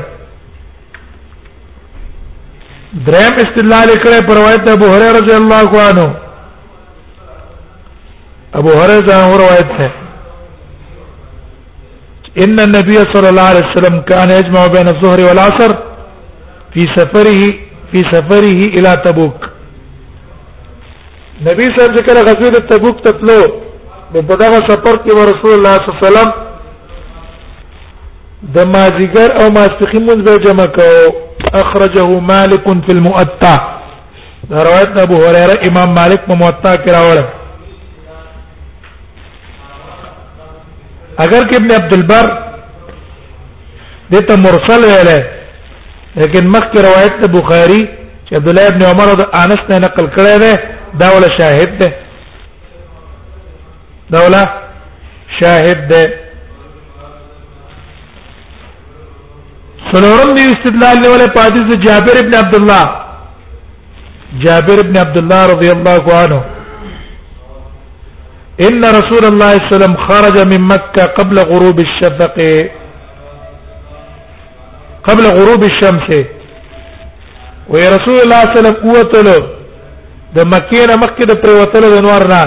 دریم 3.07 3.37
استدلال 3.45 3.93
کړه 3.99 4.21
پر 4.27 4.35
روایت 4.41 4.69
ابو 4.69 4.87
هريره 4.89 5.13
رضی 5.19 5.35
الله 5.37 5.81
عنه 5.81 6.15
ابو 8.61 8.71
هريره 8.73 9.37
روایت 9.45 9.69
ده 9.79 9.93
ان 12.45 12.61
النبي 12.61 12.95
صلى 13.13 13.29
الله 13.29 13.43
عليه 13.53 13.63
وسلم 13.75 14.01
كان 14.01 14.31
يجمع 14.31 14.67
بين 14.67 14.89
الظهر 14.89 15.21
والعصر 15.21 15.77
في 16.75 16.87
سفره 16.97 17.41
في 17.93 18.03
سفره 18.13 18.61
الى 18.77 18.97
تبوك 19.05 19.49
نبی 21.47 21.67
صاحب 21.77 21.97
ذکر 21.97 22.17
غزوه 22.29 22.59
تبوک 22.71 23.01
ته 23.05 23.11
تلو 23.13 23.41
په 24.13 24.37
دغه 24.37 24.59
سفر 24.69 24.97
کې 25.05 25.11
رسول 25.11 25.53
الله 25.53 25.77
صلی 25.77 25.89
الله 25.89 25.99
علیه 25.99 26.13
وسلم 26.13 26.48
د 28.55 28.67
مازیګر 28.73 29.29
او 29.41 29.47
ماسپخین 29.57 30.03
مونږ 30.07 30.19
به 30.27 30.39
جمع 30.45 30.67
کوو 30.67 31.15
اخرجه 31.63 32.07
مالک 32.31 32.65
فی 32.87 32.93
المؤطا 32.93 33.55
دا 34.51 34.63
روایت 34.69 34.99
ابو 35.05 35.17
هريره 35.23 35.55
امام 35.69 35.91
مالک 35.95 36.21
په 36.29 36.35
موطا 36.43 36.75
کې 36.77 36.91
راوړل 36.91 37.25
اگر 41.25 41.43
کې 41.49 41.57
ابن 41.57 41.73
عبد 41.79 41.93
البر 41.97 42.31
دته 44.13 44.37
مرسل 44.45 44.85
ویل 44.91 45.11
لیکن 46.21 46.49
مخکې 46.49 46.79
روایت 46.89 47.21
د 47.23 47.33
بخاری 47.35 47.81
چې 48.27 48.33
عبد 48.35 48.49
الله 48.49 48.67
ابن 48.69 48.83
عمر 48.83 49.09
او 49.09 49.17
انس 49.43 49.67
نه 49.71 49.79
نقل 49.89 50.07
کړی 50.21 50.39
دی 50.45 50.55
دا 51.01 51.07
ولا 51.17 51.29
شاهد 51.39 51.77
دی 51.83 51.89
دا 54.11 54.19
ولا 54.27 54.47
شاهد 55.41 55.87
دی 55.91 56.28
سلورم 59.93 60.31
دی 60.37 60.43
استدلال 60.53 60.97
نیولې 61.03 61.29
پادیس 61.35 61.69
جابر 61.85 62.19
ابن 62.23 62.35
عبد 62.39 62.55
الله 62.57 62.89
جابر 64.45 64.81
ابن 64.85 64.97
عبد 65.03 65.17
الله 65.21 65.43
رضی 65.53 65.71
الله 65.75 65.95
عنه 66.23 66.41
ان 68.67 68.83
رسول 68.99 69.25
الله 69.29 69.29
صلى 69.29 69.29
الله 69.29 69.47
عليه 69.47 69.63
وسلم 69.73 69.95
خرج 70.09 70.37
من 70.53 70.63
مكه 70.75 71.03
قبل 71.21 71.37
غروب 71.53 71.79
الشفق 71.87 72.35
قبل 75.09 75.25
غروب 75.41 75.63
الشمس 75.71 76.09
ورسول 77.75 78.19
الله 78.23 78.41
صلى 78.41 78.41
الله 78.41 78.41
عليه 78.61 78.71
وسلم 78.71 78.77
قوتلو 78.85 79.39
د 79.41 79.43
مکې 80.53 80.89
نه 80.89 80.97
مکې 81.03 81.25
د 81.27 81.33
پروتلو 81.43 81.89
د 81.97 81.99
نور 82.11 82.23
نه 82.37 82.43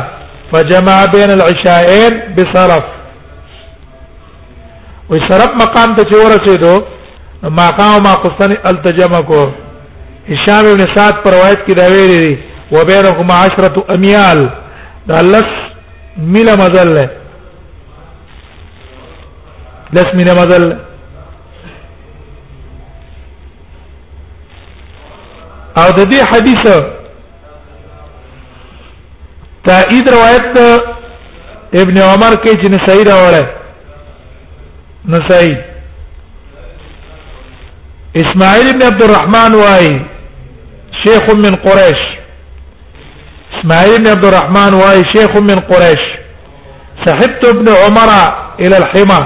فجمع 0.51 0.98
بين 1.17 1.29
العشاءين 1.38 2.13
بصرف 2.38 2.83
وصرف 5.10 5.51
مقام 5.67 5.89
ته 5.93 6.01
ورسېدو 6.24 6.75
ما 7.50 7.69
قام 7.69 8.03
ما 8.03 8.13
قصني 8.13 8.55
التجم 8.65 9.19
کو 9.19 9.51
هشام 10.29 10.65
ابن 10.65 10.86
سعد 10.95 11.13
پر 11.24 11.31
روایت 11.31 11.65
کی 11.65 11.74
دا 11.74 11.88
ویری 11.89 12.17
دی 12.25 12.38
و 12.71 12.86
بینهما 12.86 13.33
عشرة 13.33 13.83
امیال 13.93 14.50
دا 15.07 15.21
لس 15.21 15.48
مل 16.17 16.57
مزل 16.57 17.07
لس 19.93 20.05
مل 20.13 20.33
مزل 20.36 20.79
او 25.77 25.91
د 25.91 26.10
دې 26.12 26.21
حدیث 26.33 26.63
تایید 29.65 30.10
روایت 30.10 30.57
ابن 31.75 31.98
عمر 31.98 32.33
کې 32.36 32.62
چې 32.62 32.71
نسائی 32.71 33.03
راوړل 33.03 33.45
نسائی 35.05 35.70
اسماعیل 38.19 38.67
ابن 38.69 38.81
عبد 38.83 39.01
الرحمن 39.03 39.53
وای 39.55 39.87
شیخ 41.03 41.29
من 41.41 41.55
قریش 41.65 41.99
اسماعیل 43.57 43.93
ابن 43.95 44.09
عبد 44.11 44.25
الرحمن 44.25 44.73
وای 44.79 45.03
شیخ 45.13 45.35
من 45.49 45.55
قریش 45.69 46.01
سحبت 47.05 47.45
ابن 47.49 47.67
عمر 47.73 48.09
الى 48.59 48.75
الحمى 48.77 49.21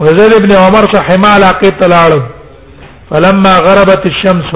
وزيد 0.00 0.32
ابن 0.34 0.52
عمر 0.52 0.86
صحما 0.94 1.36
لقيت 1.38 1.80
طلال 1.80 2.12
فلما 3.10 3.58
غربت 3.58 4.06
الشمس 4.06 4.54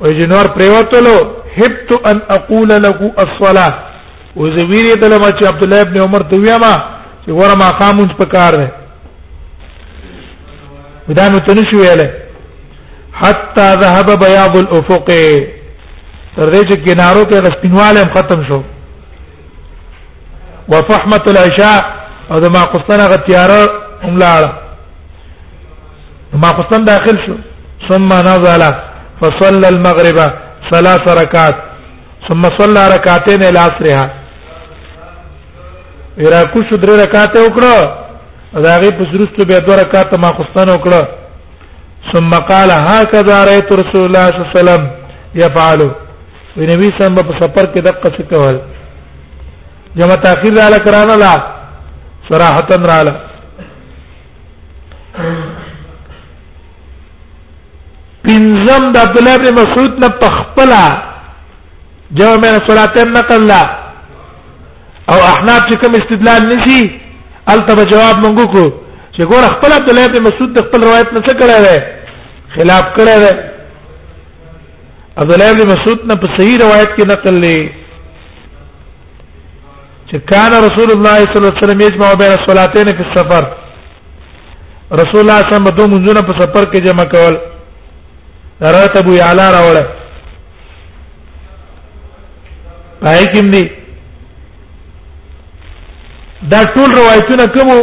وجنور 0.00 0.46
پریوتلو 0.58 1.16
حبت 1.56 1.92
ان 2.10 2.20
اقول 2.36 2.68
له 2.68 3.00
الصلاه 3.24 3.72
وزویری 4.36 4.94
دلما 4.94 5.30
چې 5.30 5.44
عبد 5.44 5.62
الله 5.62 5.80
ابن 5.80 6.00
عمر 6.00 6.22
دویما 6.22 6.74
چې 7.24 7.28
ورما 7.28 7.70
قامون 7.80 8.08
پکار 8.18 8.52
دی 8.56 8.81
دا 11.12 11.28
نو 11.28 11.38
تنشي 11.38 11.76
ویلې 11.76 12.08
حتا 13.12 13.74
ذهب 13.82 14.18
بياض 14.18 14.56
الافق 14.56 15.04
تر 16.36 16.52
دې 16.52 16.62
چې 16.70 16.76
کنارو 16.86 17.24
کې 17.26 17.42
غسپینواله 17.46 18.04
ختم 18.16 18.44
شو 18.48 18.60
وفحمه 20.68 21.20
العشاء 21.32 21.80
او 22.30 22.38
د 22.44 22.46
ماقصن 22.56 23.00
غتیاره 23.12 23.60
هم 24.04 24.14
لاړه 24.22 24.50
ماقصن 26.44 26.84
داخل 26.84 27.16
شو 27.26 27.34
ثم 27.88 28.10
نزل 28.30 28.62
فصلى 29.22 29.68
المغرب 29.68 30.18
ثلاث 30.72 31.08
ركعات 31.22 31.56
ثم 32.28 32.42
صلى 32.58 32.82
ركعتين 32.96 33.42
العصرها 33.42 34.10
ورا 36.22 36.42
کو 36.52 36.62
شو 36.70 36.76
درې 36.76 37.02
رکعات 37.06 37.36
وکړه 37.38 38.01
دا 38.54 38.76
غي 38.80 38.90
پسرستو 38.96 39.44
به 39.44 39.58
دوه 39.58 39.76
رکعات 39.76 40.14
ما 40.18 40.32
خستانه 40.32 40.72
وکړه 40.74 41.06
ثم 42.12 42.30
قال 42.34 42.70
هكذا 42.70 43.44
رايت 43.44 43.72
رسول 43.72 44.04
الله 44.04 44.26
صلى 44.28 44.40
الله 44.40 44.60
عليه 44.60 44.60
وسلم 44.60 44.90
يفعل 45.34 45.90
نبی 46.56 46.90
سم 46.98 47.14
په 47.14 47.38
سفر 47.40 47.66
کې 47.72 47.80
دقه 47.80 48.10
څه 48.10 48.22
کول 48.30 48.58
جما 49.96 50.14
تاخير 50.16 50.52
را 50.52 50.78
کرانه 50.78 51.16
لا 51.16 51.34
صراحتا 52.32 52.76
را 52.76 53.02
لا 53.02 53.14
پنځم 58.26 58.92
د 58.92 58.96
عبد 58.96 59.18
الله 59.18 59.36
بن 59.38 59.54
مسعود 59.54 60.04
نه 60.04 60.08
پخپلا 60.08 60.84
جواب 62.14 62.42
مې 62.44 62.68
صلاتین 62.70 63.12
نقل 63.12 63.46
لا 63.46 63.62
او 65.08 65.18
احناف 65.22 65.62
چې 65.70 65.76
کوم 65.80 65.94
استدلال 65.94 66.56
نشي 66.56 67.01
الته 67.50 67.84
جواب 67.90 68.16
مونږ 68.22 68.46
کو 68.54 68.64
چې 69.16 69.22
ګور 69.30 69.42
خپل 69.54 69.70
عبد 69.76 69.88
الله 69.92 70.06
بن 70.10 70.22
مسعود 70.26 70.50
د 70.56 70.58
خپل 70.66 70.80
روایت 70.88 71.08
نه 71.12 71.20
څه 71.28 71.34
کړی 71.40 71.58
دی 71.66 71.78
خلاف 72.56 72.84
کړی 72.98 73.16
دی 73.22 73.32
عبد 75.22 75.32
الله 75.36 75.50
بن 75.60 75.66
مسعود 75.72 75.98
نه 76.10 76.14
په 76.24 76.28
صحیح 76.38 76.56
روایت 76.62 76.88
کې 76.96 77.04
نقل 77.12 77.34
لې 77.46 77.58
چې 80.10 80.18
کان 80.30 80.52
رسول 80.66 80.88
الله 80.90 81.16
صلی 81.18 81.20
الله 81.36 81.52
علیه 81.52 81.64
وسلم 81.64 81.80
یجمع 81.86 82.08
بین 82.22 82.32
الصلاتین 82.38 82.86
فی 83.00 83.04
السفر 83.08 83.42
رسول 85.02 85.20
الله 85.20 85.20
صلی 85.20 85.20
الله 85.20 85.36
علیه 85.42 85.52
وسلم 85.54 85.68
دوه 85.76 85.86
منځونه 85.94 86.20
په 86.28 86.32
سفر 86.42 86.62
کې 86.70 86.80
جمع 86.88 87.04
کول 87.16 87.36
درات 88.64 88.94
ابو 88.96 89.12
یعلا 89.20 89.46
راوړ 89.58 89.76
پای 93.04 93.24
کې 93.26 93.40
دی 93.54 93.64
دا 96.50 96.62
ټول 96.74 96.90
روایتونه 96.94 97.46
کومو 97.56 97.76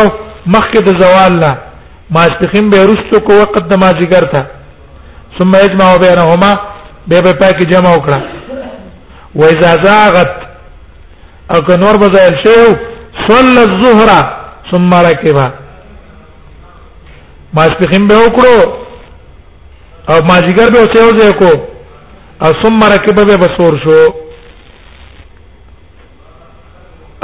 مخکې 0.54 0.80
د 0.88 1.02
زوال 1.02 1.34
نه 1.44 1.52
ماسپخین 2.16 2.70
به 2.70 2.78
رستو 2.88 3.20
کو 3.28 3.34
وخت 3.42 3.70
د 3.70 3.74
مازیګر 3.74 4.26
ته 4.34 4.42
ثم 5.38 5.52
یجمع 5.66 5.88
بینهما 5.98 6.52
به 7.08 7.22
به 7.22 7.34
پاکی 7.34 7.66
جمع 7.72 7.94
وکړه 7.94 8.20
و 9.36 9.44
اذا 9.46 9.72
زاغت 9.86 10.32
او 11.52 11.62
که 11.62 11.78
نور 11.78 11.98
بزایل 11.98 12.36
شو 12.44 12.60
صلى 13.30 13.58
الظهر 13.70 14.10
ثم 14.72 14.94
ركبها 14.94 15.54
ماسپخین 17.54 18.08
به 18.08 18.16
وکړو 18.26 18.58
او 20.12 20.16
مازیګر 20.30 20.72
به 20.72 20.80
اوسه 20.80 21.34
کو 21.34 21.50
او 22.42 22.48
ثم 22.64 22.84
ركبه 22.84 23.26
به 23.26 23.38
بصور 23.38 23.80
شو 23.84 24.25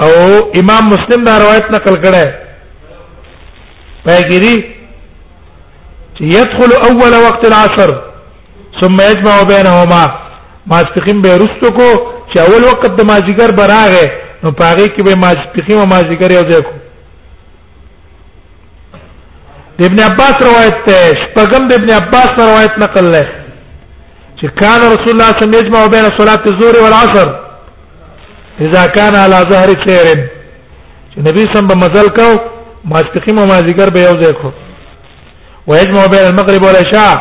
او 0.03 0.11
امام 0.59 0.87
مسلم 0.93 1.23
دا 1.25 1.33
روایت 1.43 1.65
نقل 1.73 1.95
کړه 2.03 2.25
پای 4.05 4.23
کې 4.29 4.39
دي 4.43 4.55
چې 6.15 6.23
يدخل 6.37 6.71
اول 6.89 7.13
وقت 7.27 7.45
العصر 7.49 7.89
ثم 8.81 8.95
يجمع 9.11 9.35
بينهما 9.53 10.03
ماسپخین 10.71 11.21
به 11.25 11.37
رستو 11.41 11.71
کو 11.79 11.89
چې 12.33 12.39
اول 12.45 12.63
وخت 12.69 12.87
د 12.95 13.01
ماجیګر 13.11 13.51
براغه 13.55 14.11
نو 14.43 14.51
پاره 14.63 14.87
کې 14.87 15.03
به 15.09 15.15
ماسپخین 15.25 15.77
او 15.83 15.85
ماجیګر 15.85 16.31
یو 16.31 16.43
ځای 16.49 16.61
کو 16.61 16.73
ابن 19.89 19.99
عباس 20.07 20.35
روایت 20.47 20.75
ته 20.89 21.13
شپږم 21.21 21.67
د 21.69 21.73
ابن 21.79 21.89
عباس 21.99 22.29
روایت 22.41 22.71
نقل 22.87 23.13
لې 23.13 23.25
چې 24.39 24.47
کان 24.59 24.79
رسول 24.87 25.15
الله 25.15 25.31
صلی 25.31 25.31
الله 25.31 25.45
علیه 25.45 25.45
وسلم 25.45 25.57
یجمع 25.65 25.85
بین 25.97 26.07
صلاه 26.17 26.39
الظهر 26.53 26.83
والعصر 26.87 27.33
اذا 28.65 28.83
كان 28.97 29.13
على 29.23 29.37
ظهر 29.51 29.69
خير 29.85 30.17
چې 31.11 31.17
نبی 31.27 31.43
سم 31.53 31.67
په 31.71 31.75
مزل 31.83 32.07
کو 32.19 32.27
ماسپخیم 32.91 33.39
او 33.39 33.45
مازیګر 33.51 33.89
به 33.93 33.99
یو 34.03 34.15
ځای 34.23 34.33
کو 34.41 34.49
ويجمع 35.67 36.05
بين 36.13 36.25
المغرب 36.29 36.63
والعشاء 36.63 37.13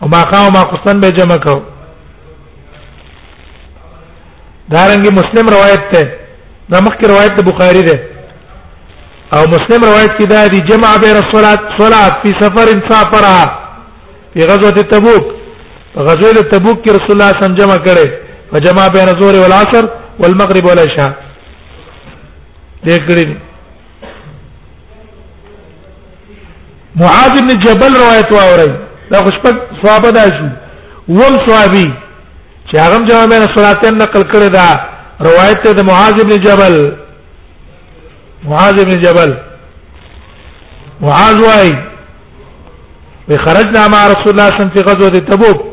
وما 0.00 0.22
قام 0.22 0.46
وما 0.46 0.62
قصن 0.72 1.00
به 1.00 1.08
جمع 1.10 1.36
کو 1.36 1.56
دارنګي 4.74 5.10
مسلم 5.20 5.48
روایت 5.56 5.82
ته 5.92 6.04
دا 6.70 6.78
مخکې 6.80 7.06
روایت 7.12 7.36
ته 7.40 7.46
بخاری 7.52 7.82
ده 7.82 8.00
او 9.32 9.40
مسلم 9.54 9.84
روایت 9.84 10.10
کې 10.18 10.26
دا 10.26 10.46
دي 10.46 10.60
جمع 10.72 10.96
بين 11.04 11.16
الصلاه 11.22 11.58
صلاه 11.78 12.20
في 12.22 12.32
سفر 12.40 12.68
سافرها 12.88 13.58
في 14.34 14.40
غزوه 14.50 14.70
تبوک 14.94 15.26
غزوه 15.96 16.48
تبوک 16.52 16.84
کې 16.84 16.90
رسول 16.98 17.14
الله 17.22 17.32
سم 17.40 17.54
جمع 17.54 17.76
کړي 17.76 18.10
فجمع 18.52 18.88
بين 18.98 19.08
الظهر 19.08 19.34
والعصر 19.42 19.88
والمغرب 20.22 20.64
والعشاء 20.68 21.10
دې 22.86 22.96
کړی 23.08 23.26
معاذ 27.00 27.34
بن 27.40 27.58
جبل 27.64 27.96
روایت 28.02 28.32
واوري 28.34 28.70
دا 29.10 29.18
خوشپک 29.24 29.56
صحابه 29.84 30.10
ده 30.18 30.24
شو 30.36 30.46
وم 31.18 31.36
صحابي 31.48 31.84
چې 32.70 32.78
هغه 32.84 33.04
جوامع 33.10 33.38
صلاتین 33.58 33.98
نقل 34.04 34.22
کړی 34.32 34.50
دا 34.56 34.68
روایت 35.28 35.68
ده 35.76 35.82
معاذ 35.90 36.14
بن 36.24 36.40
جبل 36.46 36.78
معاذ 38.50 38.84
بن 38.90 38.98
جبل 39.06 39.36
معاذ 41.00 41.40
واي 41.46 41.72
وخرجنا 43.30 43.88
مع 43.88 44.06
رسول 44.06 44.28
الله 44.32 44.48
صلى 44.48 44.60
الله 44.60 44.64
عليه 44.64 44.66
وسلم 44.66 44.76
في 44.76 44.90
غزوه 44.90 45.18
تبوك 45.30 45.67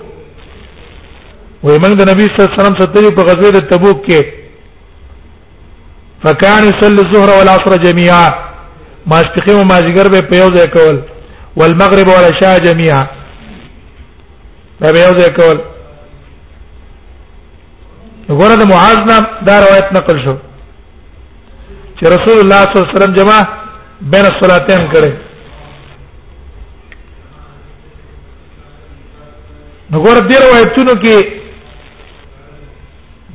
وې 1.65 1.77
موږ 1.81 1.93
د 1.99 2.01
نبی 2.11 2.25
صلی 2.25 2.39
الله 2.41 2.49
علیه 2.53 2.61
وسلم 2.61 2.77
ستړي 2.83 3.09
په 3.17 3.21
غزوه 3.27 3.49
د 3.53 3.59
تبوک 3.71 3.97
کې 4.07 4.19
فکان 6.23 6.61
یصلی 6.69 6.93
الظهر 7.01 7.29
والعصر 7.37 7.73
جميعا 7.85 8.25
ماسپخې 9.11 9.51
او 9.59 9.63
مازیګر 9.71 10.07
به 10.13 10.19
په 10.29 10.35
یو 10.41 10.49
ځای 10.57 10.67
کول 10.75 10.97
والمغرب 11.57 12.07
والعشاء 12.07 12.55
جميعا 12.67 13.01
به 14.79 14.99
یو 15.05 15.13
ځای 15.19 15.29
کول 15.39 15.57
وګوره 18.29 18.55
د 18.61 18.63
معاذ 18.71 18.97
نه 19.09 19.17
دا 19.47 19.55
روایت 19.65 19.87
نقل 19.97 20.17
شو 20.25 20.35
چې 21.97 22.03
رسول 22.15 22.37
الله 22.41 22.61
صلی 22.65 22.73
الله 22.77 22.87
علیه 22.87 22.97
وسلم 22.97 23.13
جما 23.19 23.39
بین 24.01 24.25
الصلاتین 24.31 24.83
کړي 24.93 25.11
وګوره 29.95 30.19
د 30.29 30.45
روایتونو 30.45 30.93
کې 31.03 31.17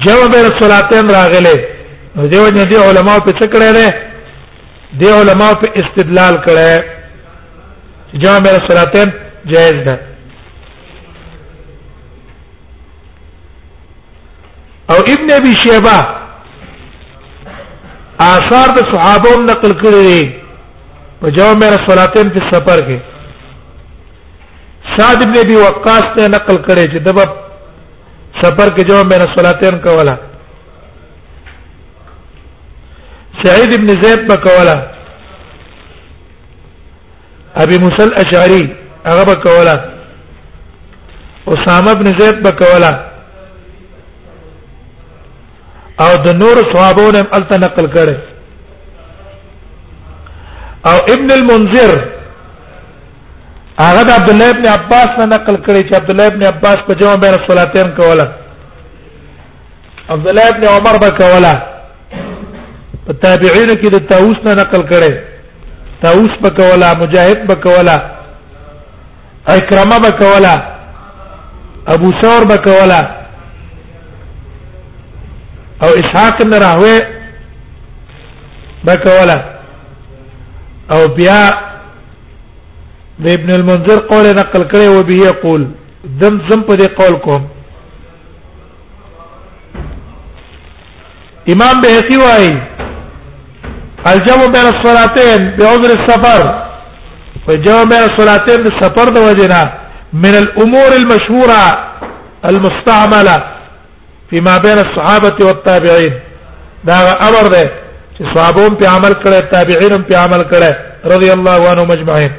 جمع 0.04 0.26
بین 0.32 0.44
الصلاتین 0.48 1.04
راغله 1.14 1.54
نو 2.16 2.22
دیو 2.32 2.46
نه 2.56 2.64
دی 2.68 2.76
علماء 2.76 3.18
په 3.26 3.30
څه 3.40 3.46
کړه 3.54 3.70
ده 3.78 3.86
دی 5.00 5.08
علماء 5.18 5.52
په 5.62 5.66
استدلال 5.80 6.34
کړه 6.46 6.68
جمع 8.22 8.40
بین 8.46 8.54
الصلاتین 8.60 9.08
جائز 9.52 9.78
ده 9.88 9.94
او 14.90 14.96
ابن 15.14 15.28
ابي 15.40 15.52
شيبه 15.64 15.96
آثار 18.28 18.68
د 18.80 18.82
صحابه 18.94 19.30
نقل 19.52 19.72
کړی 19.84 20.02
دي 20.10 20.22
په 21.20 21.30
جواب 21.30 21.56
مې 21.60 21.68
رسولاتین 21.76 22.26
په 22.38 22.42
سفر 22.54 22.78
کې 22.88 22.98
سعد 24.96 25.18
ابن 25.22 25.34
ابي 25.44 25.56
وقاص 25.66 26.04
ته 26.16 26.28
نقل 26.28 26.56
کړی 26.64 26.86
چې 26.92 26.98
دبا 27.10 27.26
سفر 28.38 28.72
کې 28.76 28.82
جواب 28.88 29.06
بین 29.12 29.22
الصلاتین 29.22 29.78
کولا 29.86 30.14
سعید 33.44 33.70
ابن 33.78 33.88
زید 34.02 34.20
په 34.28 34.36
کولا 34.48 34.74
ابي 37.64 37.76
موسى 37.84 38.02
الاشعري 38.02 38.64
هغه 39.06 39.22
په 39.30 39.34
کولا 39.46 39.74
اسامه 41.54 41.90
ابن 41.92 42.06
زید 42.20 42.36
په 42.46 42.50
کولا 42.62 42.90
او 46.04 46.12
د 46.24 46.26
نور 46.42 46.56
صحابونو 46.72 47.16
هم 47.20 47.26
الته 47.38 47.56
نقل 47.64 47.86
کړي 47.96 48.16
او 50.90 50.96
ابن 51.14 51.28
المنذر 51.38 51.90
هغه 53.86 54.02
د 54.08 54.10
عبد 54.18 54.28
الله 54.34 54.48
ابن 54.56 54.64
عباس 54.76 55.10
نه 55.18 55.24
نقل 55.36 55.54
کړي 55.66 55.82
چې 55.88 55.92
عبد 56.00 56.10
الله 56.10 56.26
ابن 56.30 56.42
عباس 56.52 56.78
په 56.86 56.92
جمع 57.00 57.14
بین 57.24 57.34
الصلاتین 57.36 57.88
کوله 57.98 58.26
عبد 60.14 60.26
الله 60.32 60.46
ابن 60.52 60.64
عمر 60.72 60.94
به 61.04 61.10
کوله 61.20 61.52
په 63.06 63.12
تابعین 63.22 63.70
کې 63.76 63.88
د 63.94 63.96
تاوس 64.10 64.38
نه 64.48 64.52
نقل 64.62 64.82
کړي 64.90 65.10
تاوس 66.02 66.30
به 66.42 66.50
کوله 66.58 66.88
مجاهد 67.04 67.40
به 67.52 67.56
کوله 67.68 67.96
اکرمه 69.54 69.98
به 70.04 70.10
کوله 70.20 70.54
ابو 71.96 72.08
ثور 72.20 72.42
به 72.52 72.56
کوله 72.68 73.00
او 75.82 75.88
اسحاق 76.02 76.36
بن 76.44 76.52
راهوی 76.66 76.98
به 78.84 78.94
کوله 79.08 79.38
او 80.94 81.02
بیا 81.20 81.42
د 83.24 83.26
ابن 83.36 83.48
المنذر 83.58 83.98
قول 84.10 84.24
نقل 84.40 84.62
کړي 84.72 84.86
او 84.92 85.00
به 85.08 85.16
یقول 85.28 85.62
دم 86.20 86.34
زم 86.48 86.60
په 86.68 86.74
دې 86.80 86.88
قول 87.00 87.14
کوم 87.26 87.42
امام 91.54 91.76
بهقي 91.84 92.16
وايي 92.24 92.52
الجمع 94.12 94.46
بين 94.56 94.66
الصلاتين 94.74 95.40
بعذر 95.58 95.90
السفر 95.98 96.40
فجمع 97.46 97.84
بين 97.92 98.02
الصلاتين 98.10 98.58
بالسفر 98.64 99.06
د 99.16 99.18
وجنا 99.26 99.62
من 100.24 100.34
الامور 100.42 100.90
المشهوره 101.00 101.62
المستعمله 102.50 103.36
فيما 104.30 104.54
بين 104.64 104.78
الصحابه 104.86 105.36
والتابعين 105.46 106.14
دا 106.84 106.96
امر 107.28 107.44
ده 107.54 107.62
چې 108.16 108.34
صحابون 108.34 108.72
په 108.80 108.86
عمل 108.96 109.12
کړي 109.24 109.40
تابعین 109.54 109.92
هم 109.96 110.02
په 110.10 110.14
عمل 110.24 110.42
کړي 110.52 110.72
رضی 111.14 111.28
الله 111.36 111.60
عنهم 111.70 111.90
اجمعين 111.96 112.30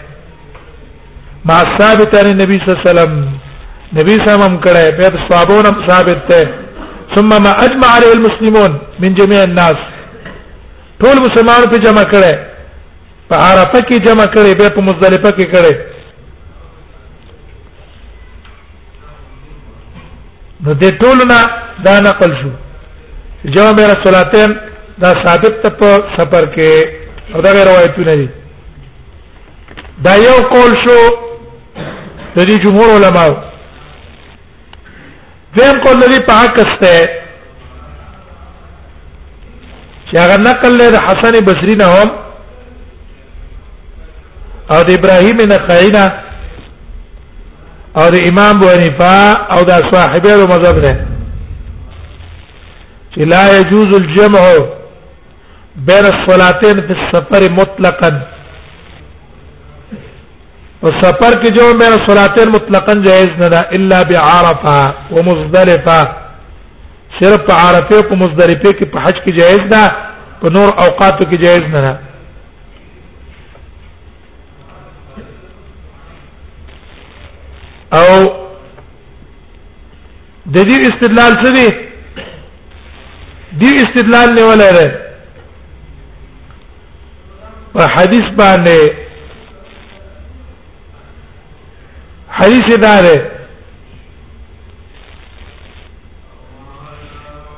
ما 1.46 1.56
ثابت 1.80 2.16
علی 2.20 2.34
نبی 2.34 2.58
صلی 2.58 2.70
الله 2.70 2.82
علیه 2.86 2.92
وسلم 2.92 3.14
نبی 4.00 4.16
صاحب 4.26 4.42
هم 4.42 4.58
کړه 4.64 4.98
په 5.00 5.18
صحابون 5.30 5.66
هم 5.66 5.86
ثابت 5.88 6.20
ده 6.30 6.54
ثم 7.16 7.30
ما 7.46 7.52
اجمع 7.66 7.88
علی 7.98 8.10
المسلمون 8.16 8.78
من 9.00 9.16
جميع 9.16 9.40
الناس 9.44 9.78
ټول 11.04 11.18
مسلمانانو 11.26 11.68
په 11.72 11.78
جمع 11.86 12.04
کړه 12.04 12.40
په 13.30 13.36
عرفه 13.46 13.82
کې 13.82 13.96
جمع 14.10 14.26
کړه 14.36 14.74
په 14.76 14.82
مزدلفه 14.90 15.32
کې 15.32 15.46
کړه 15.54 15.76
نو 20.64 20.74
د 20.74 20.84
ټولنا 21.02 21.40
دا 21.90 22.00
نقل 22.10 22.32
شو 22.44 22.50
جواب 23.58 23.80
رسولاتین 23.96 24.56
دا 25.04 25.10
ثابت 25.26 25.68
په 25.82 25.88
سفر 26.20 26.44
کې 26.54 27.44
دا 27.50 27.54
روایتونه 27.72 28.16
دي 28.24 28.30
دا 30.10 30.16
یو 30.28 30.38
قول 30.56 30.72
شو 30.86 31.30
د 32.36 32.40
دې 32.48 32.56
جمهور 32.64 32.90
علما 32.96 33.26
زم 35.58 35.80
کول 35.86 36.00
لري 36.04 36.20
په 36.30 36.34
عکس 36.44 36.70
ته 36.84 37.02
چې 40.10 40.16
هغه 40.20 40.38
نقل 40.48 40.78
لري 40.82 40.98
حسن 41.08 41.40
بصري 41.50 41.76
نه 41.84 41.88
هم 41.94 42.10
او 44.76 44.82
د 44.90 44.90
ابراهيم 45.00 45.38
نخعي 45.54 45.90
نه 45.98 46.06
او 47.98 48.10
د 48.16 48.28
امام 48.30 48.54
ابو 48.58 48.68
حنیفه 48.74 49.14
او 49.54 49.64
د 49.70 49.88
صاحبو 49.94 50.36
مذهب 50.48 50.78
نه 50.86 51.06
چې 53.12 53.20
لا 53.36 53.60
يجوز 53.60 53.96
الجمع 53.96 54.42
بين 55.76 56.06
الصلاتين 56.16 56.82
في 56.88 56.94
السفر 57.00 57.52
مطلقا 57.58 58.12
او 60.84 60.90
سفر 61.02 61.34
کې 61.42 61.50
جو 61.56 61.72
میرا 61.80 61.98
صلاتین 62.08 62.50
مطلقاً 62.54 62.94
جائز 63.02 63.30
نه 63.40 63.48
ده 63.54 63.60
الا 63.78 64.04
بعرفه 64.04 64.94
ومزدلفه 65.12 65.98
صرف 67.20 67.42
په 67.50 67.54
عرفه 67.54 67.96
او 68.10 68.16
مزدلفه 68.22 68.72
کې 68.80 68.86
په 68.94 69.02
حج 69.08 69.18
کې 69.26 69.36
جائز 69.40 69.60
ده 69.60 69.92
په 70.42 70.50
نور 70.56 70.68
اوقاتو 70.86 71.28
کې 71.32 71.40
جائز 71.42 71.62
نه 71.74 71.82
ده 71.82 72.00
او 78.00 78.10
د 80.46 80.58
دې 80.58 80.80
استدلال 80.90 81.38
څه 81.42 81.52
دی 81.54 81.70
دې 83.62 83.86
استدلال 83.86 84.30
نه 84.42 84.50
ولره 84.50 84.90
په 87.74 87.88
حدیث 87.98 88.28
باندې 88.44 89.08
حدیث 92.52 92.76
دا 92.82 92.96
ده 93.02 93.32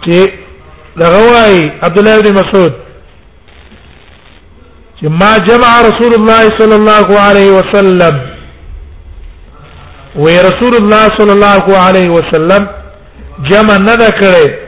چې 0.05 0.31
دغه 1.01 1.17
وايي 1.31 1.63
عبد 1.83 1.99
الله 1.99 2.21
بن 2.21 2.33
مسعود 2.39 2.73
چې 4.99 5.07
ما 5.21 5.31
جمع 5.49 5.71
رسول 5.89 6.13
الله 6.19 6.43
صلى 6.59 6.75
الله 6.81 7.07
عليه 7.27 7.49
وسلم 7.57 8.21
ورسول 10.15 10.75
الله 10.81 11.03
صلى 11.17 11.33
الله 11.37 11.77
عليه 11.87 12.09
وسلم 12.17 12.67
جمع 13.51 13.77
نه 13.87 13.93
ذکره 13.93 14.59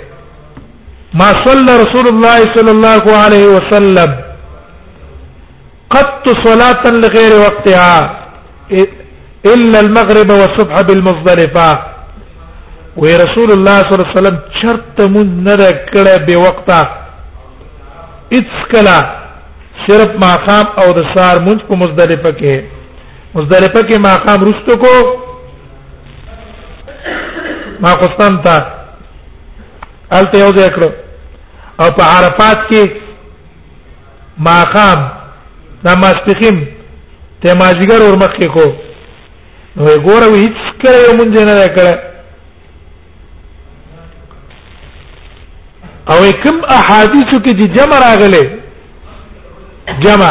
ما 1.19 1.29
صلى 1.47 1.71
رسول 1.83 2.07
الله 2.07 2.37
صلى 2.55 2.71
الله 2.71 3.17
عليه 3.23 3.45
وسلم 3.55 4.15
قط 5.89 6.25
صلاة 6.45 6.83
لغير 6.91 7.31
وقتها 7.41 8.19
الا 9.53 9.79
المغرب 9.79 10.29
والصبح 10.31 10.81
بالمزدلفه 10.81 11.69
ورسول 13.01 13.49
الله 13.55 13.77
صلی 13.81 13.93
الله 13.95 14.07
علیه 14.11 14.19
وسلم 14.19 14.37
چرته 14.61 15.03
مونږ 15.13 15.29
نه 15.47 15.55
کړه 15.93 16.15
به 16.27 16.35
وقتا 16.45 16.81
اتسکلا 18.37 18.99
صرف 19.87 20.09
ماقام 20.23 20.65
او 20.81 20.87
د 20.97 20.99
سار 21.13 21.35
مونږ 21.47 21.59
په 21.67 21.75
مزدلفه 21.81 22.31
کې 22.39 22.53
مزدلفه 23.35 23.81
کې 23.87 23.97
ماقام 24.09 24.39
رستو 24.49 24.75
کو 24.83 24.93
ما 27.83 27.91
قسطن 28.01 28.33
تا 28.43 28.57
الته 30.11 30.37
یو 30.43 30.51
ځای 30.57 30.69
کړو 30.75 30.89
او 31.81 31.87
په 31.97 32.03
عرفات 32.13 32.59
کې 32.69 32.91
ماقام 34.49 34.99
نماز 35.87 36.15
تخیم 36.27 36.57
ته 37.41 37.53
ماجیګر 37.53 38.01
ور 38.01 38.15
مخ 38.21 38.33
کې 38.39 38.47
کو 38.57 38.75
نو 39.75 39.85
ګوره 40.03 40.27
وی 40.31 40.41
هیڅ 40.41 40.55
کړه 40.81 40.97
یو 41.07 41.13
مونږ 41.17 41.37
نه 41.37 41.67
کړه 41.77 41.93
او 46.11 46.17
کوم 46.43 46.57
احادیثو 46.77 47.37
کې 47.45 47.51
چې 47.59 47.65
جمع 47.75 47.97
راغله 48.03 48.43
جمع 50.05 50.29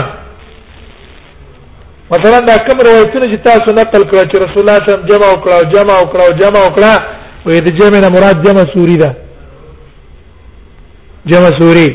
مثلا 2.12 2.38
دا 2.46 2.56
کوم 2.66 2.78
روایتونه 2.88 3.26
چې 3.26 3.44
تاسو 3.48 3.72
نقل 3.80 4.02
کړو 4.10 4.30
چې 4.30 4.42
رسول 4.44 4.60
الله 4.68 4.86
صم 4.86 5.04
جمع 5.12 5.26
وکړو 5.34 5.70
جمع 5.74 5.98
وکړو 6.00 6.38
جمع 6.42 6.60
وکړه 6.60 6.92
وې 7.46 7.60
د 7.68 7.78
جمع 7.80 7.98
نه 8.04 8.08
مراد 8.16 8.42
جمع 8.48 8.64
سوری 8.74 8.96
ده 9.04 9.10
جمع 11.32 11.50
سوری 11.60 11.88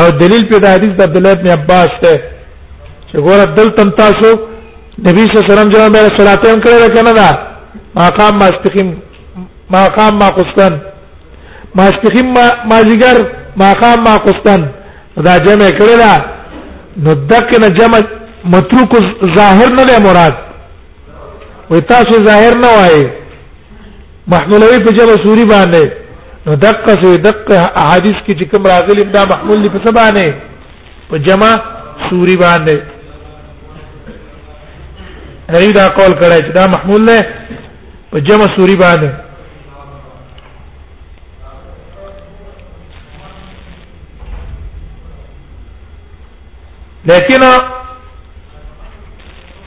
او 0.00 0.04
دلیل 0.24 0.46
په 0.52 0.68
حدیث 0.76 0.92
د 0.96 1.02
عبد 1.08 1.16
الله 1.18 1.34
بن 1.40 1.48
عباس 1.58 1.88
ته 2.06 2.14
چې 3.12 3.16
ګوره 3.16 3.44
دلته 3.44 3.90
تاسو 4.04 4.36
نبی 5.06 5.24
صلی 5.24 5.32
الله 5.32 5.44
علیه 5.46 5.52
وسلم 5.52 5.72
جواب 5.74 5.90
میرا 5.92 6.16
صلاتهم 6.20 6.60
کړل 6.62 6.94
کنه 6.96 7.12
دا 7.12 7.30
مقام 7.96 8.34
ماستقیم 8.38 8.88
مقام 9.70 10.14
ما 10.18 10.30
قسطن 10.38 10.74
ماستقیم 11.74 12.26
ما 12.32 12.46
مازیګر 12.70 13.16
مقام 13.56 13.98
ما 14.04 14.16
قسطن 14.18 14.60
دا 15.24 15.36
جمع 15.46 15.70
کړل 15.70 16.00
دا 16.02 16.16
نو 17.02 17.14
دکنه 17.14 17.68
جمع 17.78 18.00
متروک 18.44 18.92
ظاهر 19.38 19.68
نه 19.78 19.84
دی 19.84 20.02
مراد 20.08 20.34
و 21.70 21.80
تاسو 21.80 22.22
ظاهر 22.22 22.54
نه 22.58 22.66
وای 22.68 22.98
محمولوي 24.26 24.78
په 24.84 24.92
جمع 24.92 25.16
سوري 25.24 25.44
باندې 25.54 25.84
نو 26.46 26.54
دقه 26.56 26.92
سو 27.02 27.16
دقه 27.16 27.70
احادیث 27.82 28.14
کې 28.26 28.32
چې 28.36 28.44
کوم 28.54 28.66
راغلي 28.66 29.04
دا 29.04 29.24
محمول 29.26 29.58
لپاره 29.62 29.90
باندې 29.92 30.26
په 31.10 31.18
جمع 31.18 31.56
سوري 32.10 32.36
باندې 32.36 32.97
نبی 35.52 35.72
دا 35.72 35.88
قول 35.88 36.12
کړی 36.20 36.40
چې 36.42 36.52
دا 36.54 36.66
محمول 36.70 37.06
له 37.06 37.26
په 38.10 38.20
جمع 38.20 38.46
سوري 38.56 38.76
باندې 38.84 39.10
لیکن 47.10 47.40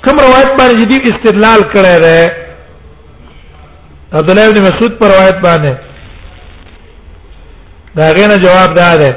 کوم 0.05 0.19
روایت 0.19 0.49
باندې 0.59 0.79
جدي 0.81 0.97
استدلال 1.13 1.61
کړی 1.73 1.99
دی 1.99 2.41
عبد 4.13 4.29
الله 4.29 4.51
بن 4.53 4.61
مسعود 4.61 4.97
پر 4.99 5.05
روایت 5.15 5.35
باندې 5.35 5.75
دا 7.95 8.13
غینه 8.17 8.37
جواب 8.37 8.73
دا 8.77 8.95
ده 8.97 9.11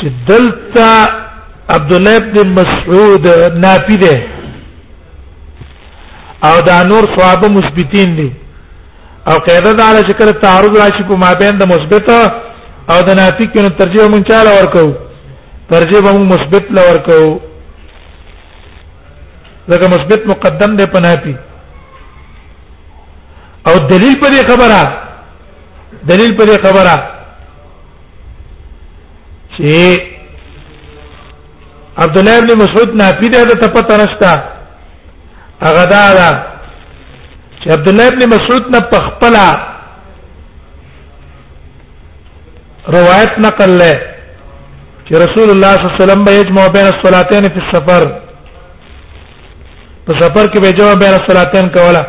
چې 0.00 0.06
دلته 0.28 1.23
عبد 1.72 1.92
الله 1.92 2.16
ابن 2.16 2.48
مسعود 2.58 3.26
نافی 3.64 3.96
ده 3.96 4.22
او 6.44 6.60
دا 6.66 6.82
نور 6.82 7.04
صحابه 7.16 7.48
مثبتین 7.48 8.16
دي 8.16 8.32
او 9.28 9.36
قاعده 9.38 9.72
دا 9.72 9.84
علی 9.90 10.00
شکل 10.08 10.30
تعارض 10.40 10.76
راشي 10.78 11.04
په 11.08 11.16
مابین 11.16 11.56
د 11.58 11.62
مثبت 11.68 12.10
او 12.90 13.00
د 13.06 13.10
نافی 13.16 13.46
کې 13.46 13.58
نو 13.62 13.68
ترجیح 13.78 14.02
مون 14.10 14.24
چاله 14.24 14.50
ورکو 14.60 14.92
ترجیح 15.70 16.00
مون 16.10 16.26
مثبت 16.28 16.64
لا 16.70 16.82
ورکو 16.90 17.40
ځکه 19.70 19.84
مثبت 19.86 20.26
مقدم 20.26 20.76
دی 20.76 20.86
په 20.86 21.00
نافی 21.00 21.36
او 23.68 23.74
دلیل 23.88 24.20
په 24.20 24.26
دې 24.28 24.40
خبره 24.50 24.80
دلیل 26.10 26.36
په 26.38 26.44
دې 26.44 26.56
خبره 26.66 26.96
چې 29.56 30.13
عبد 31.98 32.18
الله 32.18 32.38
ابن 32.38 32.54
مسعود 32.58 32.94
نافی 32.94 33.28
ده 33.28 33.44
ته 33.44 33.68
پته 33.68 33.96
نشتا 33.96 34.32
هغه 35.62 35.84
دا 35.84 36.14
دا 36.14 36.30
چې 37.64 37.70
عبد 37.70 37.88
الله 37.88 38.08
ابن 38.08 38.26
مسعود 38.34 38.64
نه 38.76 38.80
پخپلا 38.80 39.46
روایت 42.88 43.30
نقل 43.38 43.78
له 43.78 43.94
چې 45.08 45.14
رسول 45.14 45.50
الله 45.50 45.72
صلی 45.74 45.84
الله 45.84 45.94
علیه 45.94 46.02
وسلم 46.04 46.24
به 46.24 46.32
یجمع 46.32 46.68
بین 46.68 46.86
الصلاتین 46.86 47.44
فی 47.48 47.60
السفر 47.60 48.12
په 50.06 50.12
سفر 50.20 50.46
کې 50.46 50.60
به 50.60 50.72
جمع 50.72 50.94
بین 50.94 51.14
الصلاتین 51.20 51.68
کوله 51.68 52.06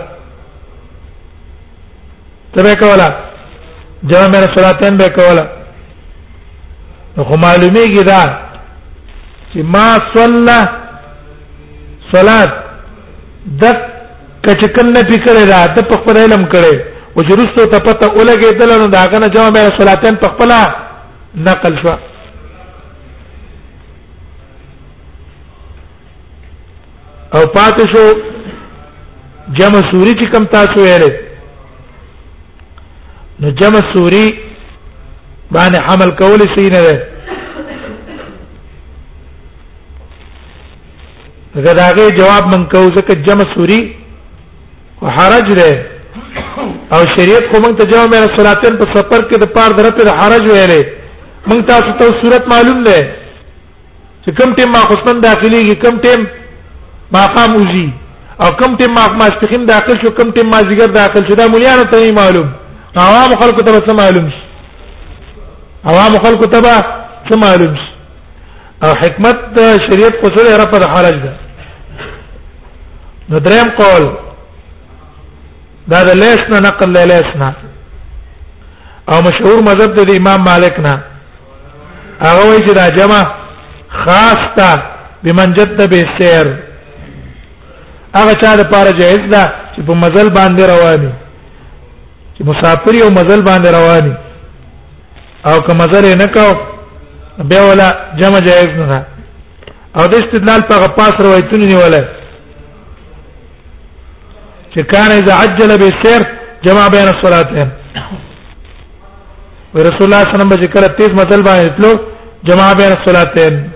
تبه 2.56 2.76
کوله 2.76 3.08
جمع 4.08 4.28
بین 4.28 4.44
الصلاتین 4.50 4.98
به 4.98 5.10
کوله 5.10 5.48
نو 7.18 7.24
معلومیږي 7.24 8.04
دا 8.06 8.45
چې 9.56 9.64
ما 9.76 9.88
صلى 10.14 10.60
صلات 12.14 12.52
د 13.62 13.84
کچکل 14.48 14.88
نه 14.96 15.02
فکر 15.12 15.34
را 15.52 15.60
د 15.78 15.88
په 15.92 15.96
خپل 16.02 16.16
علم 16.24 16.44
کړي 16.54 16.76
او 17.16 17.20
چې 17.28 17.34
رسو 17.42 17.62
ته 17.74 17.80
پته 17.86 18.08
ولګي 18.18 18.52
دلنو 18.60 18.88
داګه 18.98 19.20
نه 19.24 19.28
جواب 19.36 19.58
مې 19.58 19.80
صلاتن 19.80 20.16
په 20.16 20.28
خپل 20.28 20.52
نقل 21.48 21.76
شو 21.84 21.94
او 27.36 27.42
پاتې 27.56 27.86
شو 27.94 28.06
جمع 29.58 29.82
سوري 29.92 30.14
چې 30.20 30.32
کم 30.36 30.46
تاسو 30.60 30.80
ویلې 30.84 31.14
نو 33.40 33.50
جمع 33.60 33.86
سوري 33.94 34.28
باندې 35.52 35.82
حمل 35.88 36.12
کول 36.20 36.42
سي 36.56 36.70
نه 36.70 36.82
زداغه 41.64 42.10
جواب 42.20 42.46
من 42.54 42.64
کو 42.72 42.80
زکه 42.96 43.16
جمع 43.26 43.44
سوري 43.56 43.82
او 45.02 45.10
حرج 45.10 45.54
ده 45.60 45.72
او 46.94 47.00
شریعت 47.16 47.44
خو 47.52 47.58
مونږ 47.62 47.78
ته 47.78 47.86
جواب 47.92 48.10
مې 48.16 48.38
صلاتین 48.38 48.78
په 48.78 48.86
سفر 48.96 49.24
کې 49.30 49.38
د 49.44 49.46
پار 49.58 49.72
درته 49.78 50.04
د 50.06 50.18
حرج 50.22 50.50
ویلې 50.52 50.82
مونږ 51.48 51.62
تاسو 51.70 51.94
ته 52.00 52.18
صورت 52.24 52.48
معلوم 52.54 52.84
ده 52.88 52.98
چې 54.26 54.32
کم 54.40 54.56
ټیم 54.58 54.70
ماخصن 54.78 55.22
داخليږي 55.28 55.76
کم 55.86 56.00
ټیم 56.08 56.26
ماقام 57.18 57.56
وزي 57.60 57.88
او 58.42 58.52
کم 58.62 58.76
ټیم 58.80 58.92
ما 58.98 59.06
ماستخین 59.24 59.66
داخل 59.72 60.02
شو 60.04 60.12
کم 60.20 60.32
ټیم 60.38 60.52
ما 60.56 60.60
زیګر 60.72 60.92
داخل 61.00 61.28
شو 61.30 61.36
دا 61.42 61.48
مليانو 61.56 61.88
ته 61.96 62.12
معلوم 62.20 62.50
عوام 63.06 63.38
خلکو 63.44 63.62
ته 63.62 63.80
څه 63.88 63.94
معلوم 64.02 64.30
عوام 65.94 66.20
خلکو 66.28 66.46
ته 66.56 66.60
څه 67.30 67.38
معلوم 67.46 67.76
او 68.84 68.94
حکمت 69.02 69.60
شریعت 69.90 70.20
په 70.22 70.36
سره 70.38 70.62
رفع 70.64 70.84
حرج 70.98 71.16
ده 71.26 71.34
نو 73.30 73.40
دریم 73.40 73.70
قول 73.78 74.04
دا 75.92 76.00
د 76.08 76.10
لیسنا 76.24 76.58
نقل 76.68 76.90
له 76.96 77.04
لیسنا 77.12 77.50
او 79.10 79.18
مشهور 79.28 79.58
مذهب 79.70 79.90
د 79.96 80.00
امام 80.20 80.42
مالک 80.50 80.76
نه 80.86 80.94
هغه 82.26 82.44
وایي 82.50 82.62
چې 82.68 82.74
دا 82.80 82.88
جمع 82.98 83.22
خاص 84.04 84.42
تا 84.58 84.70
بمن 85.24 85.54
جد 85.58 85.80
به 85.92 86.02
سیر 86.18 86.48
هغه 88.18 88.34
چا 88.42 88.56
د 88.62 88.64
پاره 88.74 88.92
جائز 89.00 89.22
ده 89.34 89.44
چې 89.76 89.82
په 89.88 89.94
مزل 90.04 90.28
باندې 90.38 90.64
رواني 90.74 91.12
چې 92.36 92.42
مسافر 92.50 92.94
یو 92.96 93.10
مزل 93.20 93.42
باندې 93.50 93.70
رواني 93.78 94.14
او 95.50 95.56
که 95.66 95.74
مزل 95.82 96.18
نه 96.22 96.28
کو 96.36 96.48
به 97.50 97.62
ولا 97.70 97.90
جمع 98.20 98.40
جائز 98.40 98.70
نه 98.92 99.06
او 99.98 100.08
د 100.08 100.14
استدلال 100.16 100.62
په 100.70 100.76
غپاس 100.82 101.14
روایتونه 101.22 101.66
نیولای 101.66 102.02
چې 104.76 104.84
کان 104.92 105.12
اذا 105.12 105.34
عجل 105.44 105.78
بالسير 105.78 106.22
جمع 106.64 106.88
بين 106.98 107.08
الصلاتين 107.16 107.70
ورسول 109.76 110.04
الله 110.04 110.24
صلی 110.24 110.26
الله 110.26 110.36
علیه 110.36 110.36
وسلم 110.36 110.50
به 110.50 110.60
ذکر 110.66 110.84
30 111.00 111.14
مثل 111.20 111.44
باندې 111.44 111.66
اتلو 111.70 111.92
جمع 112.44 112.74
بين 112.80 112.92
الصلاتين 112.98 113.70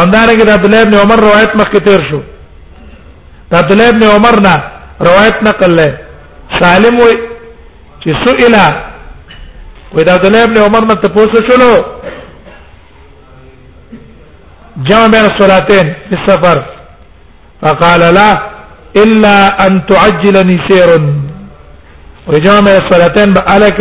اندارنګ 0.00 0.42
د 0.46 0.50
عبد 0.50 0.64
الله 0.64 0.82
ابن 0.82 0.94
عمر 0.94 1.18
روایت 1.20 1.54
مخکې 1.60 1.84
تیر 1.86 2.00
شو 2.10 2.20
د 3.50 3.54
عبد 3.60 3.72
الله 3.72 3.88
ابن 3.88 4.02
عمر 4.02 4.40
نه 4.46 4.56
روایت 5.08 5.42
نقل 5.48 5.76
لې 5.76 5.92
سالم 6.60 6.96
وي 7.00 7.12
چې 8.04 8.24
سئل 8.24 8.54
وي 9.92 10.04
د 10.04 10.08
عبد 10.10 10.26
الله 10.26 10.44
ابن 10.44 10.58
عمر 10.58 10.84
نه 10.86 10.94
تاسو 10.94 11.46
شلو 11.50 11.72
جمع 14.90 15.06
بين 15.06 15.24
الصلاتين 15.30 15.94
په 16.10 16.16
سفر 16.26 16.64
فقال 17.62 18.00
لا 18.14 18.30
الا 18.96 19.66
ان 19.66 19.86
تعجلني 19.86 20.58
سير 20.68 20.90
وجامع 22.26 22.70
الصلاتين 22.76 23.32
بالك 23.32 23.80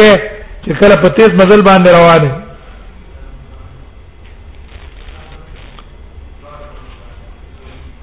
چې 0.67 0.71
کله 0.79 0.95
په 0.95 1.07
تیز 1.07 1.31
مزل 1.33 1.61
باندې 1.61 1.87
روانه 1.87 2.35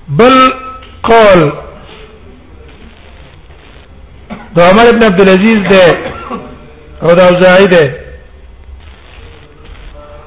بل 0.09 0.33
قول 1.03 1.53
د 4.57 4.61
عمر 4.61 4.89
ابن 4.89 5.05
عبد 5.05 5.21
العزيز 5.21 5.59
ده 5.59 5.99
او 7.03 7.15
د 7.15 7.21
اوزاعي 7.21 7.67
ده 7.67 7.93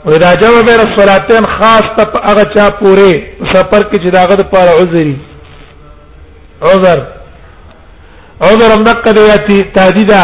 واذا 0.05 0.35
جاء 0.35 0.51
بين 0.61 0.81
الصلاتين 0.91 1.45
خاصه 1.45 2.13
هغه 2.23 2.43
چا 2.55 2.69
پوره 2.69 3.23
سفر 3.53 3.81
کې 3.81 3.97
چې 3.97 4.07
داغه 4.07 4.35
په 4.43 4.57
عذري 4.81 5.19
عذر 6.61 6.99
عذر 8.41 8.79
مدقد 8.79 9.17
ياتي 9.17 9.63
تهديدا 9.75 10.23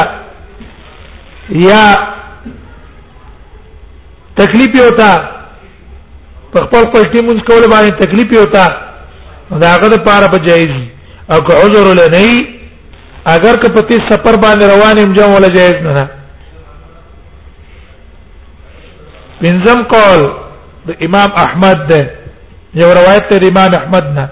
یا 1.55 1.83
تکلیف 4.39 4.75
یوتا 4.75 5.11
په 6.53 6.59
خپل 6.65 6.83
پښتي 6.95 7.21
مونږ 7.27 7.39
کول 7.49 7.67
باندې 7.71 7.91
تکلیف 8.05 8.31
یوتا 8.33 8.65
دا 9.61 9.67
هغه 9.75 9.87
د 9.95 10.03
پاره 10.07 10.27
په 10.33 10.37
جایز 10.47 10.69
او 11.31 11.41
که 11.47 11.53
عذر 11.63 11.87
لنی 11.99 12.31
اگر 13.35 13.55
که 13.61 13.67
پتی 13.75 13.97
سفر 14.11 14.35
باندې 14.35 14.65
روان 14.73 14.97
یم 14.97 15.13
جام 15.13 15.33
ولا 15.33 15.47
جایز 15.57 15.73
نه 15.83 16.07
بنزم 19.41 19.83
قول 19.93 20.25
د 20.87 20.97
امام 21.07 21.31
احمد 21.45 21.87
ده 21.87 22.11
یو 22.81 22.93
روایت 22.99 23.33
د 23.33 23.45
امام 23.47 23.73
احمد 23.75 24.05
نه 24.17 24.29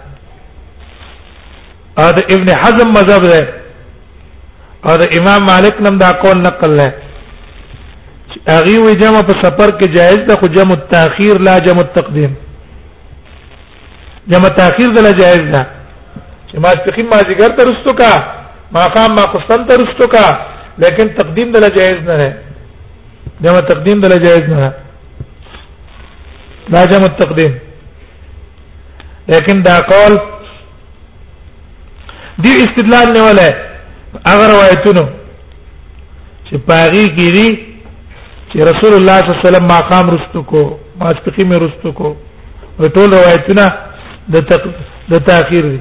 ا 2.01 2.07
د 2.15 2.19
ابن 2.35 2.47
حزم 2.61 2.89
مذهب 2.97 3.23
ده 3.31 3.41
ا 4.91 4.93
د 5.01 5.03
امام 5.17 5.41
مالک 5.51 5.75
نم 5.85 5.95
دا 6.03 6.11
قول 6.23 6.37
نقل 6.47 6.71
نه 6.77 6.87
اغي 8.57 8.77
و 8.79 8.89
جمع 9.01 9.21
په 9.27 9.33
سفر 9.43 9.69
کې 9.77 9.87
جائز 9.97 10.19
ده 10.27 10.35
خو 10.35 10.47
جمع 10.55 10.73
التاخير 10.77 11.35
لا 11.47 11.59
جمع 11.65 11.81
التقديم 11.81 12.33
جمع 14.27 14.47
تاخير 14.47 14.89
ده 14.95 15.01
لا 15.01 15.11
جائز 15.21 15.41
ده 15.53 15.61
چې 16.49 16.57
ما 16.63 16.71
تقیم 16.85 17.07
ما 17.09 17.17
ذکر 17.29 17.49
تر 17.57 17.65
رستو 17.71 17.93
کا 17.99 18.11
ما 18.71 18.87
قام 18.95 19.15
ما 19.15 19.25
قسم 19.33 19.63
تر 19.67 19.77
رستو 19.83 20.07
کا 20.07 20.25
لیکن 20.77 21.13
تقدیم 21.19 21.51
ده 21.51 21.59
لا 21.59 21.67
جائز 21.67 21.97
نه 22.07 22.17
ده 22.17 22.33
جمع 23.41 23.59
تقدیم 23.59 24.01
ده 24.01 24.07
لا 24.09 24.17
جائز 24.17 24.49
نه 24.49 24.55
ده 24.63 24.73
لا 26.69 26.85
جمع 26.85 27.05
التقديم 27.05 27.57
لیکن 29.29 29.61
دا 29.61 29.79
قول 29.81 30.32
دی 32.41 32.49
استدلال 32.61 33.13
نه 33.13 33.21
ولا 33.21 33.47
هغه 34.27 34.47
روایتونو 34.53 35.09
چې 36.49 36.55
پاغي 36.67 37.05
کې 37.17 37.27
دي 37.35 37.49
چې 38.53 38.57
رسول 38.69 38.93
الله 38.97 39.17
صلی 39.19 39.31
الله 39.31 39.39
علیه 39.43 39.49
وسلم 39.49 39.67
مقام 39.71 40.09
رستو 40.09 40.43
کو 40.43 40.61
ماسپقی 40.99 41.43
مې 41.43 41.61
رستو 41.63 41.91
کو 41.91 42.15
ټول 42.79 43.09
روایتونه 43.13 43.65
د 44.33 44.45
تق 44.49 44.67
د 45.11 45.25
تاخير 45.25 45.63
دي 45.67 45.79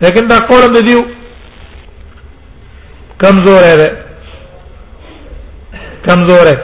لیکن 0.00 0.26
دا 0.28 0.38
قول 0.48 0.68
د 0.72 0.86
دیو 0.86 1.02
کمزور 3.22 3.62
ہے 3.62 3.88
کمزور 6.08 6.46
ہے 6.46 6.54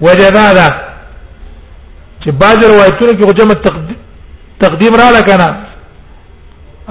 وجدا 0.00 0.46
دا 0.58 0.66
چې 2.20 2.30
باج 2.32 2.64
روایتونو 2.64 3.12
کې 3.12 3.36
جمع 3.40 3.54
تقدیم 4.60 4.94
را 4.94 5.08
لکنه 5.18 5.48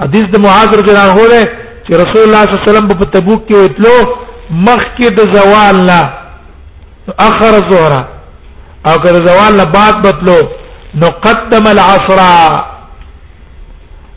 حدیث 0.02 0.24
د 0.32 0.36
معاذ 0.44 0.68
رضی 0.78 0.90
الله 0.90 1.10
عنه 1.20 1.26
ده 1.32 1.42
چې 1.86 1.90
رسول 2.02 2.22
الله 2.26 2.42
صلی 2.44 2.52
الله 2.54 2.62
علیه 2.62 2.72
وسلم 2.72 2.88
په 2.88 3.04
تبوک 3.14 3.40
کې 3.48 3.54
وتلو 3.64 3.96
مخکې 4.66 5.06
د 5.16 5.32
زوال 5.36 5.76
نه 5.90 6.00
اخر 7.28 7.52
الظهر 7.62 7.92
او 8.86 8.92
که 9.02 9.12
د 9.12 9.26
زوال 9.28 9.52
نه 9.60 9.64
بعد 9.64 10.02
بتلو 10.06 10.38
نو 10.94 11.06
قدم 11.24 11.66
العصر 11.66 12.18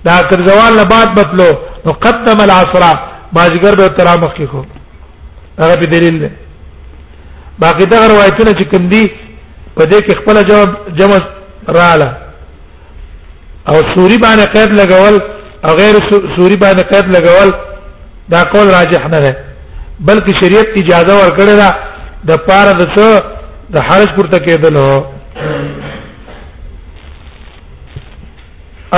دا 0.05 0.21
تر 0.29 0.45
زوال 0.47 0.73
نه 0.79 0.83
بعد 0.85 1.15
بتلو 1.19 1.49
نو 1.85 1.91
قدم 1.91 2.41
العصر 2.41 2.83
ماجګر 3.35 3.75
به 3.77 3.87
تر 3.87 4.05
مخکې 4.17 4.47
کو 4.51 4.65
هغه 5.59 5.75
په 5.75 5.85
دلیل 5.85 6.19
ده 6.19 6.31
باقي 7.59 7.85
دا 7.85 8.07
روایتونه 8.07 8.51
چې 8.53 8.63
کوم 8.71 8.89
دي 8.89 9.09
په 9.75 9.83
دې 9.83 9.97
کې 10.01 10.21
خپل 10.21 10.43
جواب 10.43 10.97
جمع 10.97 11.19
رااله 11.69 12.26
او 13.69 13.75
سوري 13.95 14.17
باندې 14.17 14.45
قید 14.55 14.69
لګول 14.79 15.15
او 15.65 15.75
غیر 15.77 15.95
سوري 16.35 16.57
باندې 16.57 16.83
قید 16.91 17.05
لګول 17.15 17.49
دا 18.33 18.43
قول 18.43 18.67
راجح 18.77 19.07
نه 19.07 19.19
ده 19.19 19.37
بلکې 20.07 20.39
شریعت 20.43 20.67
اجازه 20.81 21.13
ورکړه 21.21 21.53
ده 21.57 21.73
د 22.29 22.31
پاره 22.47 22.73
د 22.73 22.87
څه 22.95 23.23
د 23.73 23.77
حرج 23.87 24.09
پورته 24.17 24.37
کېدل 24.45 24.77
هو 24.77 25.05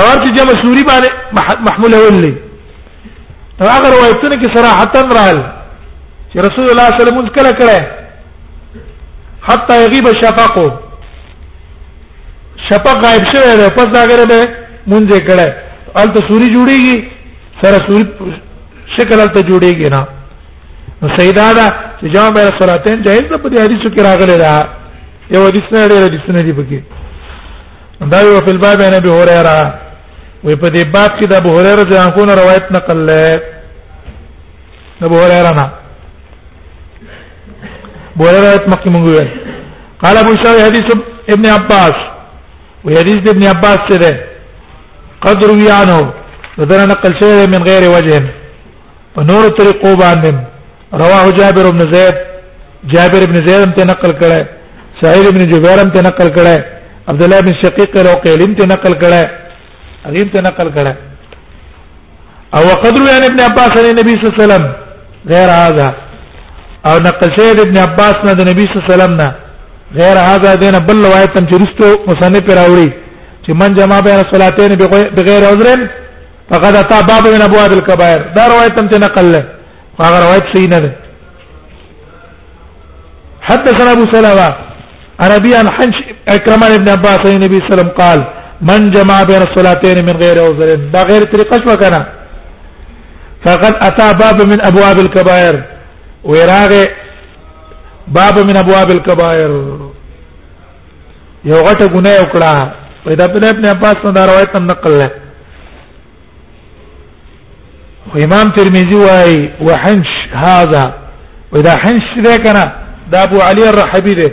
اور 0.02 0.16
چې 0.22 0.30
جمع 0.38 0.54
سوري 0.62 0.84
باندې 0.90 1.08
محمول 1.66 1.94
ولې 1.94 2.32
او 3.62 3.66
هغه 3.68 3.88
روایتونه 3.94 4.36
کې 4.36 4.56
صراحتا 4.56 5.00
راغل 5.18 5.42
چې 6.32 6.36
رسول 6.46 6.70
الله 6.70 6.70
صلی 6.70 6.72
الله 6.72 6.94
علیه 6.94 7.02
وسلم 7.04 7.28
کله 7.28 7.52
کړه 7.52 7.84
حتا 9.50 9.74
یغیب 9.82 10.06
شفقه 10.22 10.72
شفق 12.70 13.02
غائب 13.04 13.22
شوی 13.32 13.56
دی 13.58 13.68
پس 13.76 13.86
دا 13.92 14.02
غره 14.08 14.24
به 14.30 14.40
مونږه 14.86 15.20
کړه 15.28 15.46
الته 16.00 16.20
سوري 16.28 16.48
جوړيږي 16.56 16.96
سره 17.62 17.78
سوري 17.88 18.04
شکل 18.96 19.20
الته 19.20 19.40
جوړيږي 19.50 19.88
نه 19.94 20.04
نو 21.02 21.08
سیدا 21.16 21.46
دا 21.58 21.66
چې 22.00 22.06
جامع 22.14 22.40
الصلاتین 22.52 23.02
جائز 23.06 23.22
ده 23.30 23.38
په 23.38 23.48
دې 23.48 23.60
حدیث 23.64 23.80
کې 23.92 24.02
راغلی 24.08 24.38
دا 24.44 24.52
یو 25.34 25.46
حدیث 25.48 25.66
نه 25.72 25.86
لري 25.86 26.04
حدیث 26.06 26.24
نه 26.36 26.40
دی 26.46 26.52
پکې 26.60 26.80
دا 28.12 28.20
یو 28.20 28.40
په 28.46 28.52
باب 28.64 28.82
نه 28.82 29.00
به 29.00 29.10
اوره 29.18 29.42
را 29.48 29.58
وي 30.44 30.56
په 30.56 30.68
دې 30.68 30.84
باب 30.94 31.10
کې 31.20 31.26
د 31.26 31.34
ابو 31.42 31.50
هريره 31.58 31.84
ځان 31.90 32.12
کو 32.14 32.24
روایت 32.42 32.72
نقل 32.76 33.06
لې 33.06 33.40
ابو 35.08 35.14
هريره 35.24 35.52
نه 35.60 35.66
ابو 38.16 38.24
هريره 38.28 38.64
مکه 38.72 38.90
مونږ 38.94 39.10
ویل 39.10 39.28
قال 40.02 40.16
ابو 40.16 40.34
شاهد 40.44 40.60
حدیث 40.66 40.94
ابن 41.34 41.46
عباس 41.46 41.92
وحديث 42.84 43.30
ابن 43.32 43.42
عباس 43.54 43.78
څه 43.90 43.96
ده 44.02 44.29
قد 45.24 45.38
رویانو 45.50 46.00
ذره 46.68 46.84
نقل 46.92 47.12
شوی 47.20 47.46
من 47.54 47.62
غیر 47.68 47.82
وجه 47.94 48.20
په 49.14 49.20
نور 49.30 49.44
طریقو 49.58 49.92
باندې 50.02 50.30
رواه 51.02 51.24
جابر 51.38 51.66
بن 51.70 51.82
زید 51.94 52.14
جابر 52.92 53.22
بن 53.30 53.36
زید 53.46 53.62
هم 53.66 53.70
ته 53.78 53.84
نقل 53.92 54.12
کړه 54.20 54.40
سعید 55.02 55.26
بن 55.34 55.42
جبیر 55.52 55.78
هم 55.82 55.90
ته 55.94 56.00
نقل 56.08 56.28
کړه 56.36 56.56
عبد 57.10 57.22
الله 57.22 57.40
بن 57.46 57.54
شقیق 57.62 57.96
الوقیل 58.00 58.42
هم 58.42 58.52
ته 58.58 58.64
نقل 58.74 58.92
کړه 59.02 59.24
عظیم 60.08 60.28
ته 60.34 60.40
نقل 60.48 60.68
کړه 60.76 60.92
او 62.54 62.60
وقد 62.72 62.98
روي 63.00 63.16
ابن 63.30 63.40
عباس 63.48 63.72
عن 63.80 63.86
النبي 63.90 64.12
صلى 64.18 64.24
الله 64.24 64.34
عليه 64.36 64.44
وسلم 64.46 64.64
غير 65.32 65.48
هذا 65.62 65.88
او 66.88 66.94
نقل 67.08 67.28
شوی 67.36 67.50
ابن 67.68 67.76
عباس 67.86 68.14
نه 68.24 68.32
د 68.38 68.40
نبی 68.50 68.64
صلی 68.66 68.76
الله 68.76 68.86
علیه 68.86 68.94
وسلم 69.00 69.14
نه 69.22 69.28
غیر 70.00 70.16
هذا 70.30 70.50
دینه 70.62 70.78
بل 70.88 70.96
روایت 71.06 71.30
هم 71.38 71.46
چې 71.50 71.54
رستو 71.62 71.86
مصنف 72.08 72.44
راوړي 72.60 72.88
چې 73.50 73.54
من 73.54 73.74
جما 73.74 74.00
بین 74.00 74.14
الصلاتین 74.18 74.76
بغیر 75.16 75.44
عذر 75.50 75.66
فقد 76.50 76.76
اتى 76.76 77.02
باب 77.08 77.28
من 77.34 77.42
ابواب 77.42 77.72
الكبائر 77.72 78.20
دا 78.36 78.46
روایت 78.48 78.78
تم 78.78 78.88
ته 78.88 78.98
نقل 78.98 79.32
له 79.32 79.44
هغه 80.00 80.18
روایت 80.24 80.44
صحیح 80.54 80.68
نه 80.68 80.78
ده 80.78 80.92
حدثنا 83.42 83.92
ابو 83.92 84.04
سلمة 84.12 84.54
عن 85.20 85.30
ابي 85.30 85.54
عن 85.56 85.68
حنش 85.70 85.94
اكرم 86.28 86.64
ابن 86.64 86.88
عباس 86.88 87.18
عن 87.26 87.30
النبي 87.36 87.58
صلى 87.58 87.66
الله 87.66 87.78
عليه 87.78 87.82
وسلم 87.82 87.92
قال 87.98 88.24
من 88.62 88.90
جمع 88.90 89.22
بين 89.22 89.42
الصلاتين 89.42 90.06
من 90.06 90.16
غير 90.16 90.42
عذر 90.44 90.74
دا 90.92 91.02
غیر 91.02 91.22
طریقه 91.24 91.58
شو 91.66 91.76
کنه 91.76 92.06
فقد 93.44 93.74
اتى 93.84 94.14
باب 94.18 94.42
من 94.42 94.66
ابواب 94.66 94.98
الكبائر 94.98 95.62
ويراغ 96.24 96.84
باب 98.08 98.38
من 98.38 98.56
ابواب 98.56 98.90
الكبائر 98.90 99.50
یو 101.44 101.56
غټه 101.64 101.86
ګناه 101.88 102.20
وکړه 102.22 102.68
پیدا 103.04 103.26
پیدا 103.32 103.48
ابن 103.48 103.64
عباس 103.68 104.04
نے 104.04 104.22
روایت 104.30 104.56
ہم 104.56 104.64
نقل 104.70 105.00
ہے 105.00 105.06
و 108.14 108.18
امام 108.24 108.48
ترمذی 108.56 108.96
واي 109.00 109.34
وحنش 109.68 110.12
هذا 110.44 110.82
واذا 111.52 111.74
حنش 111.84 112.08
ذاك 112.26 112.46
انا 112.46 112.64
ده 113.12 113.22
ابو 113.22 113.40
علي 113.42 113.68
الرحبي 113.70 114.14
ده 114.14 114.32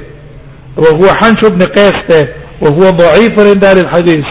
وهو 0.78 1.08
حنش 1.22 1.44
ابن 1.50 1.66
قيس 1.66 2.00
ده 2.10 2.30
وهو 2.62 2.90
ضعيف 3.02 3.40
عند 3.50 3.66
اهل 3.66 3.80
الحديث 3.80 4.26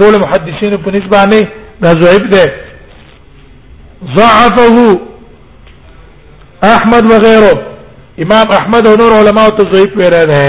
ټول 0.00 0.18
محدثین 0.24 0.76
په 0.84 0.90
نسبه 0.98 1.24
نه 1.24 1.48
دا 1.82 1.92
ضعیف 2.02 2.28
ده 2.34 2.44
ضعفه 4.14 5.00
احمد 6.74 7.06
وغيره 7.12 7.62
امام 8.26 8.52
احمد 8.58 8.86
ونور 8.86 9.14
علماء 9.20 9.48
ته 9.48 9.70
ضعیف 9.70 9.96
ویل 9.96 10.16
نه 10.30 10.42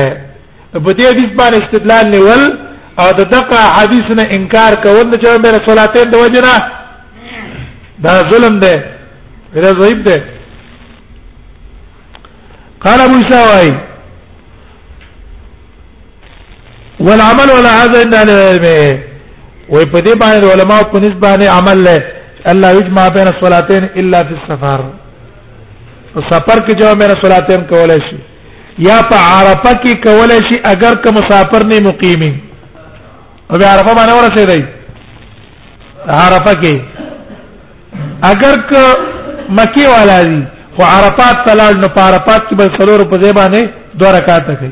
په 0.74 0.92
دې 0.98 1.12
حدیث 1.12 1.32
باندې 1.40 1.64
استدلال 1.66 2.10
نیول 2.12 2.65
او 3.02 3.10
د 3.18 3.22
دغه 3.32 3.60
حدیث 3.78 4.08
نه 4.18 4.24
انکار 4.38 4.74
کول 4.86 5.08
نه 5.12 5.18
چې 5.22 5.30
مې 5.42 5.50
رسولاتین 5.58 6.12
د 6.12 6.16
وجنه 6.24 6.54
دا 8.06 8.14
ظلم 8.32 8.60
دی 8.60 8.76
دا 9.66 9.72
ضعیف 9.80 10.00
دی 10.08 10.18
قال 12.86 13.00
ابو 13.02 13.20
ساوي 13.32 13.74
والعمل 17.06 17.50
ولا 17.56 17.72
هذا 17.84 18.02
ان 18.02 18.14
العلم 18.22 18.64
وي 19.74 19.86
په 19.86 20.00
دې 20.00 20.16
باندې 20.22 20.52
علماء 20.54 20.82
په 20.84 21.00
نسبت 21.08 21.48
عمل 21.58 21.84
له 21.84 22.04
الله 22.52 22.72
يجمع 22.72 23.08
بين 23.08 23.28
الصلاتين 23.28 23.90
الا 24.00 24.24
في 24.24 24.34
السفر 24.38 24.86
سفر 26.30 26.60
کې 26.66 26.72
جو 26.80 26.96
مې 26.96 27.06
رسولاتین 27.16 27.62
کولای 27.70 28.00
شي 28.10 28.18
یا 28.90 29.02
په 29.10 29.16
عرفه 29.18 29.72
کې 29.84 30.04
کولای 30.04 30.40
شي 30.50 30.58
اگر 30.76 30.96
که 31.04 31.12
مسافر 31.12 31.66
نه 31.72 31.80
مقیمي 31.80 32.34
او 33.52 33.58
بیا 33.58 33.70
عرفه 33.74 33.94
باندې 33.96 34.14
ورسېدای 34.20 34.64
عرفه 36.08 36.54
کې 36.62 36.74
اگر 38.32 38.56
ک 38.70 38.74
مکی 39.58 39.86
والا 39.86 40.24
دي 40.24 40.40
خو 40.78 40.84
عرفات 40.84 41.46
تلال 41.46 41.74
نو 41.82 41.88
عرفات 42.02 42.42
کې 42.50 42.56
بل 42.60 42.70
سلور 42.80 43.00
په 43.12 43.18
ځای 43.24 43.34
باندې 43.34 43.70
دوه 43.96 44.12
رکعات 44.18 44.46
کوي 44.46 44.72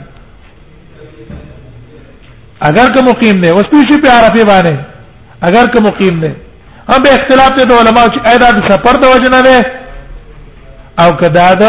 اگر 2.69 2.87
ک 2.93 2.97
مقیم 3.09 3.37
نه 3.41 3.47
اوس 3.49 3.65
پیشي 3.73 4.01
په 4.01 4.09
عرفه 4.17 4.45
باندې 4.51 4.75
اگر 5.47 5.65
ک 5.73 5.75
مقیم 5.87 6.19
نه 6.23 6.35
هم 6.89 7.01
به 7.03 7.09
اختلاف 7.13 7.51
دي 7.55 7.73
علماء 7.81 8.07
چې 8.07 8.21
اېدا 8.25 8.47
د 8.51 8.67
سفر 8.71 8.95
د 8.99 9.05
وجنه 9.13 9.41
نه 9.41 9.63
او 10.99 11.11
کدا 11.17 11.49
د 11.61 11.63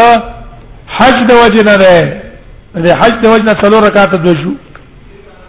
حج 0.97 1.25
د 1.29 1.33
وجنه 1.43 1.71
نه 1.81 2.83
د 2.85 2.97
حج 2.99 3.13
د 3.21 3.25
وجنه 3.33 3.53
سلور 3.61 3.83
رکعات 3.83 4.15
دوه 4.15 4.35
شو 4.43 4.51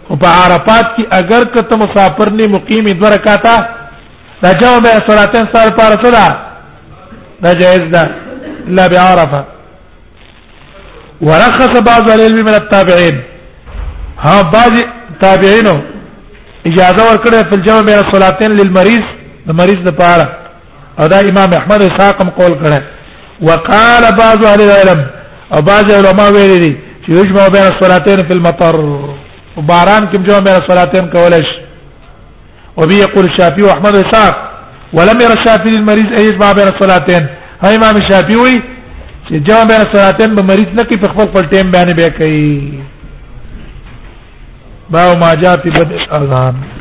او 0.09 0.15
په 0.21 0.27
عرفات 0.43 0.87
کې 0.95 1.03
اگر 1.19 1.43
که 1.53 1.61
ته 1.69 1.75
مسافر 1.83 2.29
نه 2.39 2.47
مقیم 2.55 2.85
د 2.91 2.99
برکاته 2.99 3.55
دا 4.43 4.51
جواب 4.59 4.85
صلاتین 5.09 5.45
سره 5.53 5.71
پر 5.79 5.91
صدا 6.03 6.27
دا 7.43 7.53
جائز 7.53 7.81
ده 7.93 8.03
الا 8.69 8.87
بعرفه 8.87 9.43
ورخص 11.21 11.81
بعض 11.89 12.09
العلم 12.15 12.45
من 12.45 12.53
التابعين 12.61 13.21
ها 14.25 14.35
بعض 14.55 14.79
تابعینو 15.21 15.75
اجازه 16.65 17.03
ورکړه 17.09 17.43
په 17.51 17.63
جواب 17.67 17.89
صلاتین 18.15 18.51
للمریض 18.61 19.03
د 19.51 19.61
مریض 19.61 19.85
لپاره 19.91 20.27
او 20.99 21.07
دا 21.07 21.17
امام 21.31 21.53
احمد 21.61 21.81
اسحاق 21.81 22.25
قول 22.41 22.59
کړه 22.63 22.81
وقال 23.51 24.03
بعض 24.23 24.45
اهل 24.51 24.61
العلم 24.65 25.05
او 25.53 25.61
بعض 25.61 25.91
علماء 25.99 26.31
ویلي 26.31 26.73
چې 27.05 27.09
یجمع 27.09 27.47
بین 27.47 27.63
الصلاتين 27.73 28.27
في 28.27 28.33
المطر 28.33 28.75
باران 29.65 30.05
کوم 30.11 30.23
جو 30.23 30.33
مې 30.41 30.67
صلاتین 30.69 31.07
کولش 31.15 31.45
او 32.77 32.87
بي 32.87 32.95
يقول 32.99 33.23
الشافعي 33.25 33.63
واحمد 33.63 33.95
اسحاق 33.95 34.37
ولم 34.93 35.21
ير 35.21 35.31
الشافعي 35.37 35.71
للمريض 35.75 36.17
اي 36.17 36.31
جواب 36.31 36.55
بين 36.55 36.67
الصلاتين 36.67 37.27
هاي 37.63 37.75
امام 37.75 37.95
الشافعي 37.95 38.35
وي 38.35 38.59
چې 39.29 39.33
جواب 39.33 39.67
بين 39.67 39.81
الصلاتين 39.81 40.35
به 40.35 40.41
مریض 40.53 40.67
نه 40.73 40.83
کې 40.83 40.95
په 40.95 41.09
خپل 41.09 41.25
خپل 41.25 41.49
ټیم 41.55 41.71
باندې 41.73 41.95
به 41.95 42.09
کوي 42.09 42.73
باو 44.89 45.15
ما 45.21 45.33
جاء 45.33 45.55
في 45.63 45.69
بدء 45.69 45.97
الاذان 46.11 46.76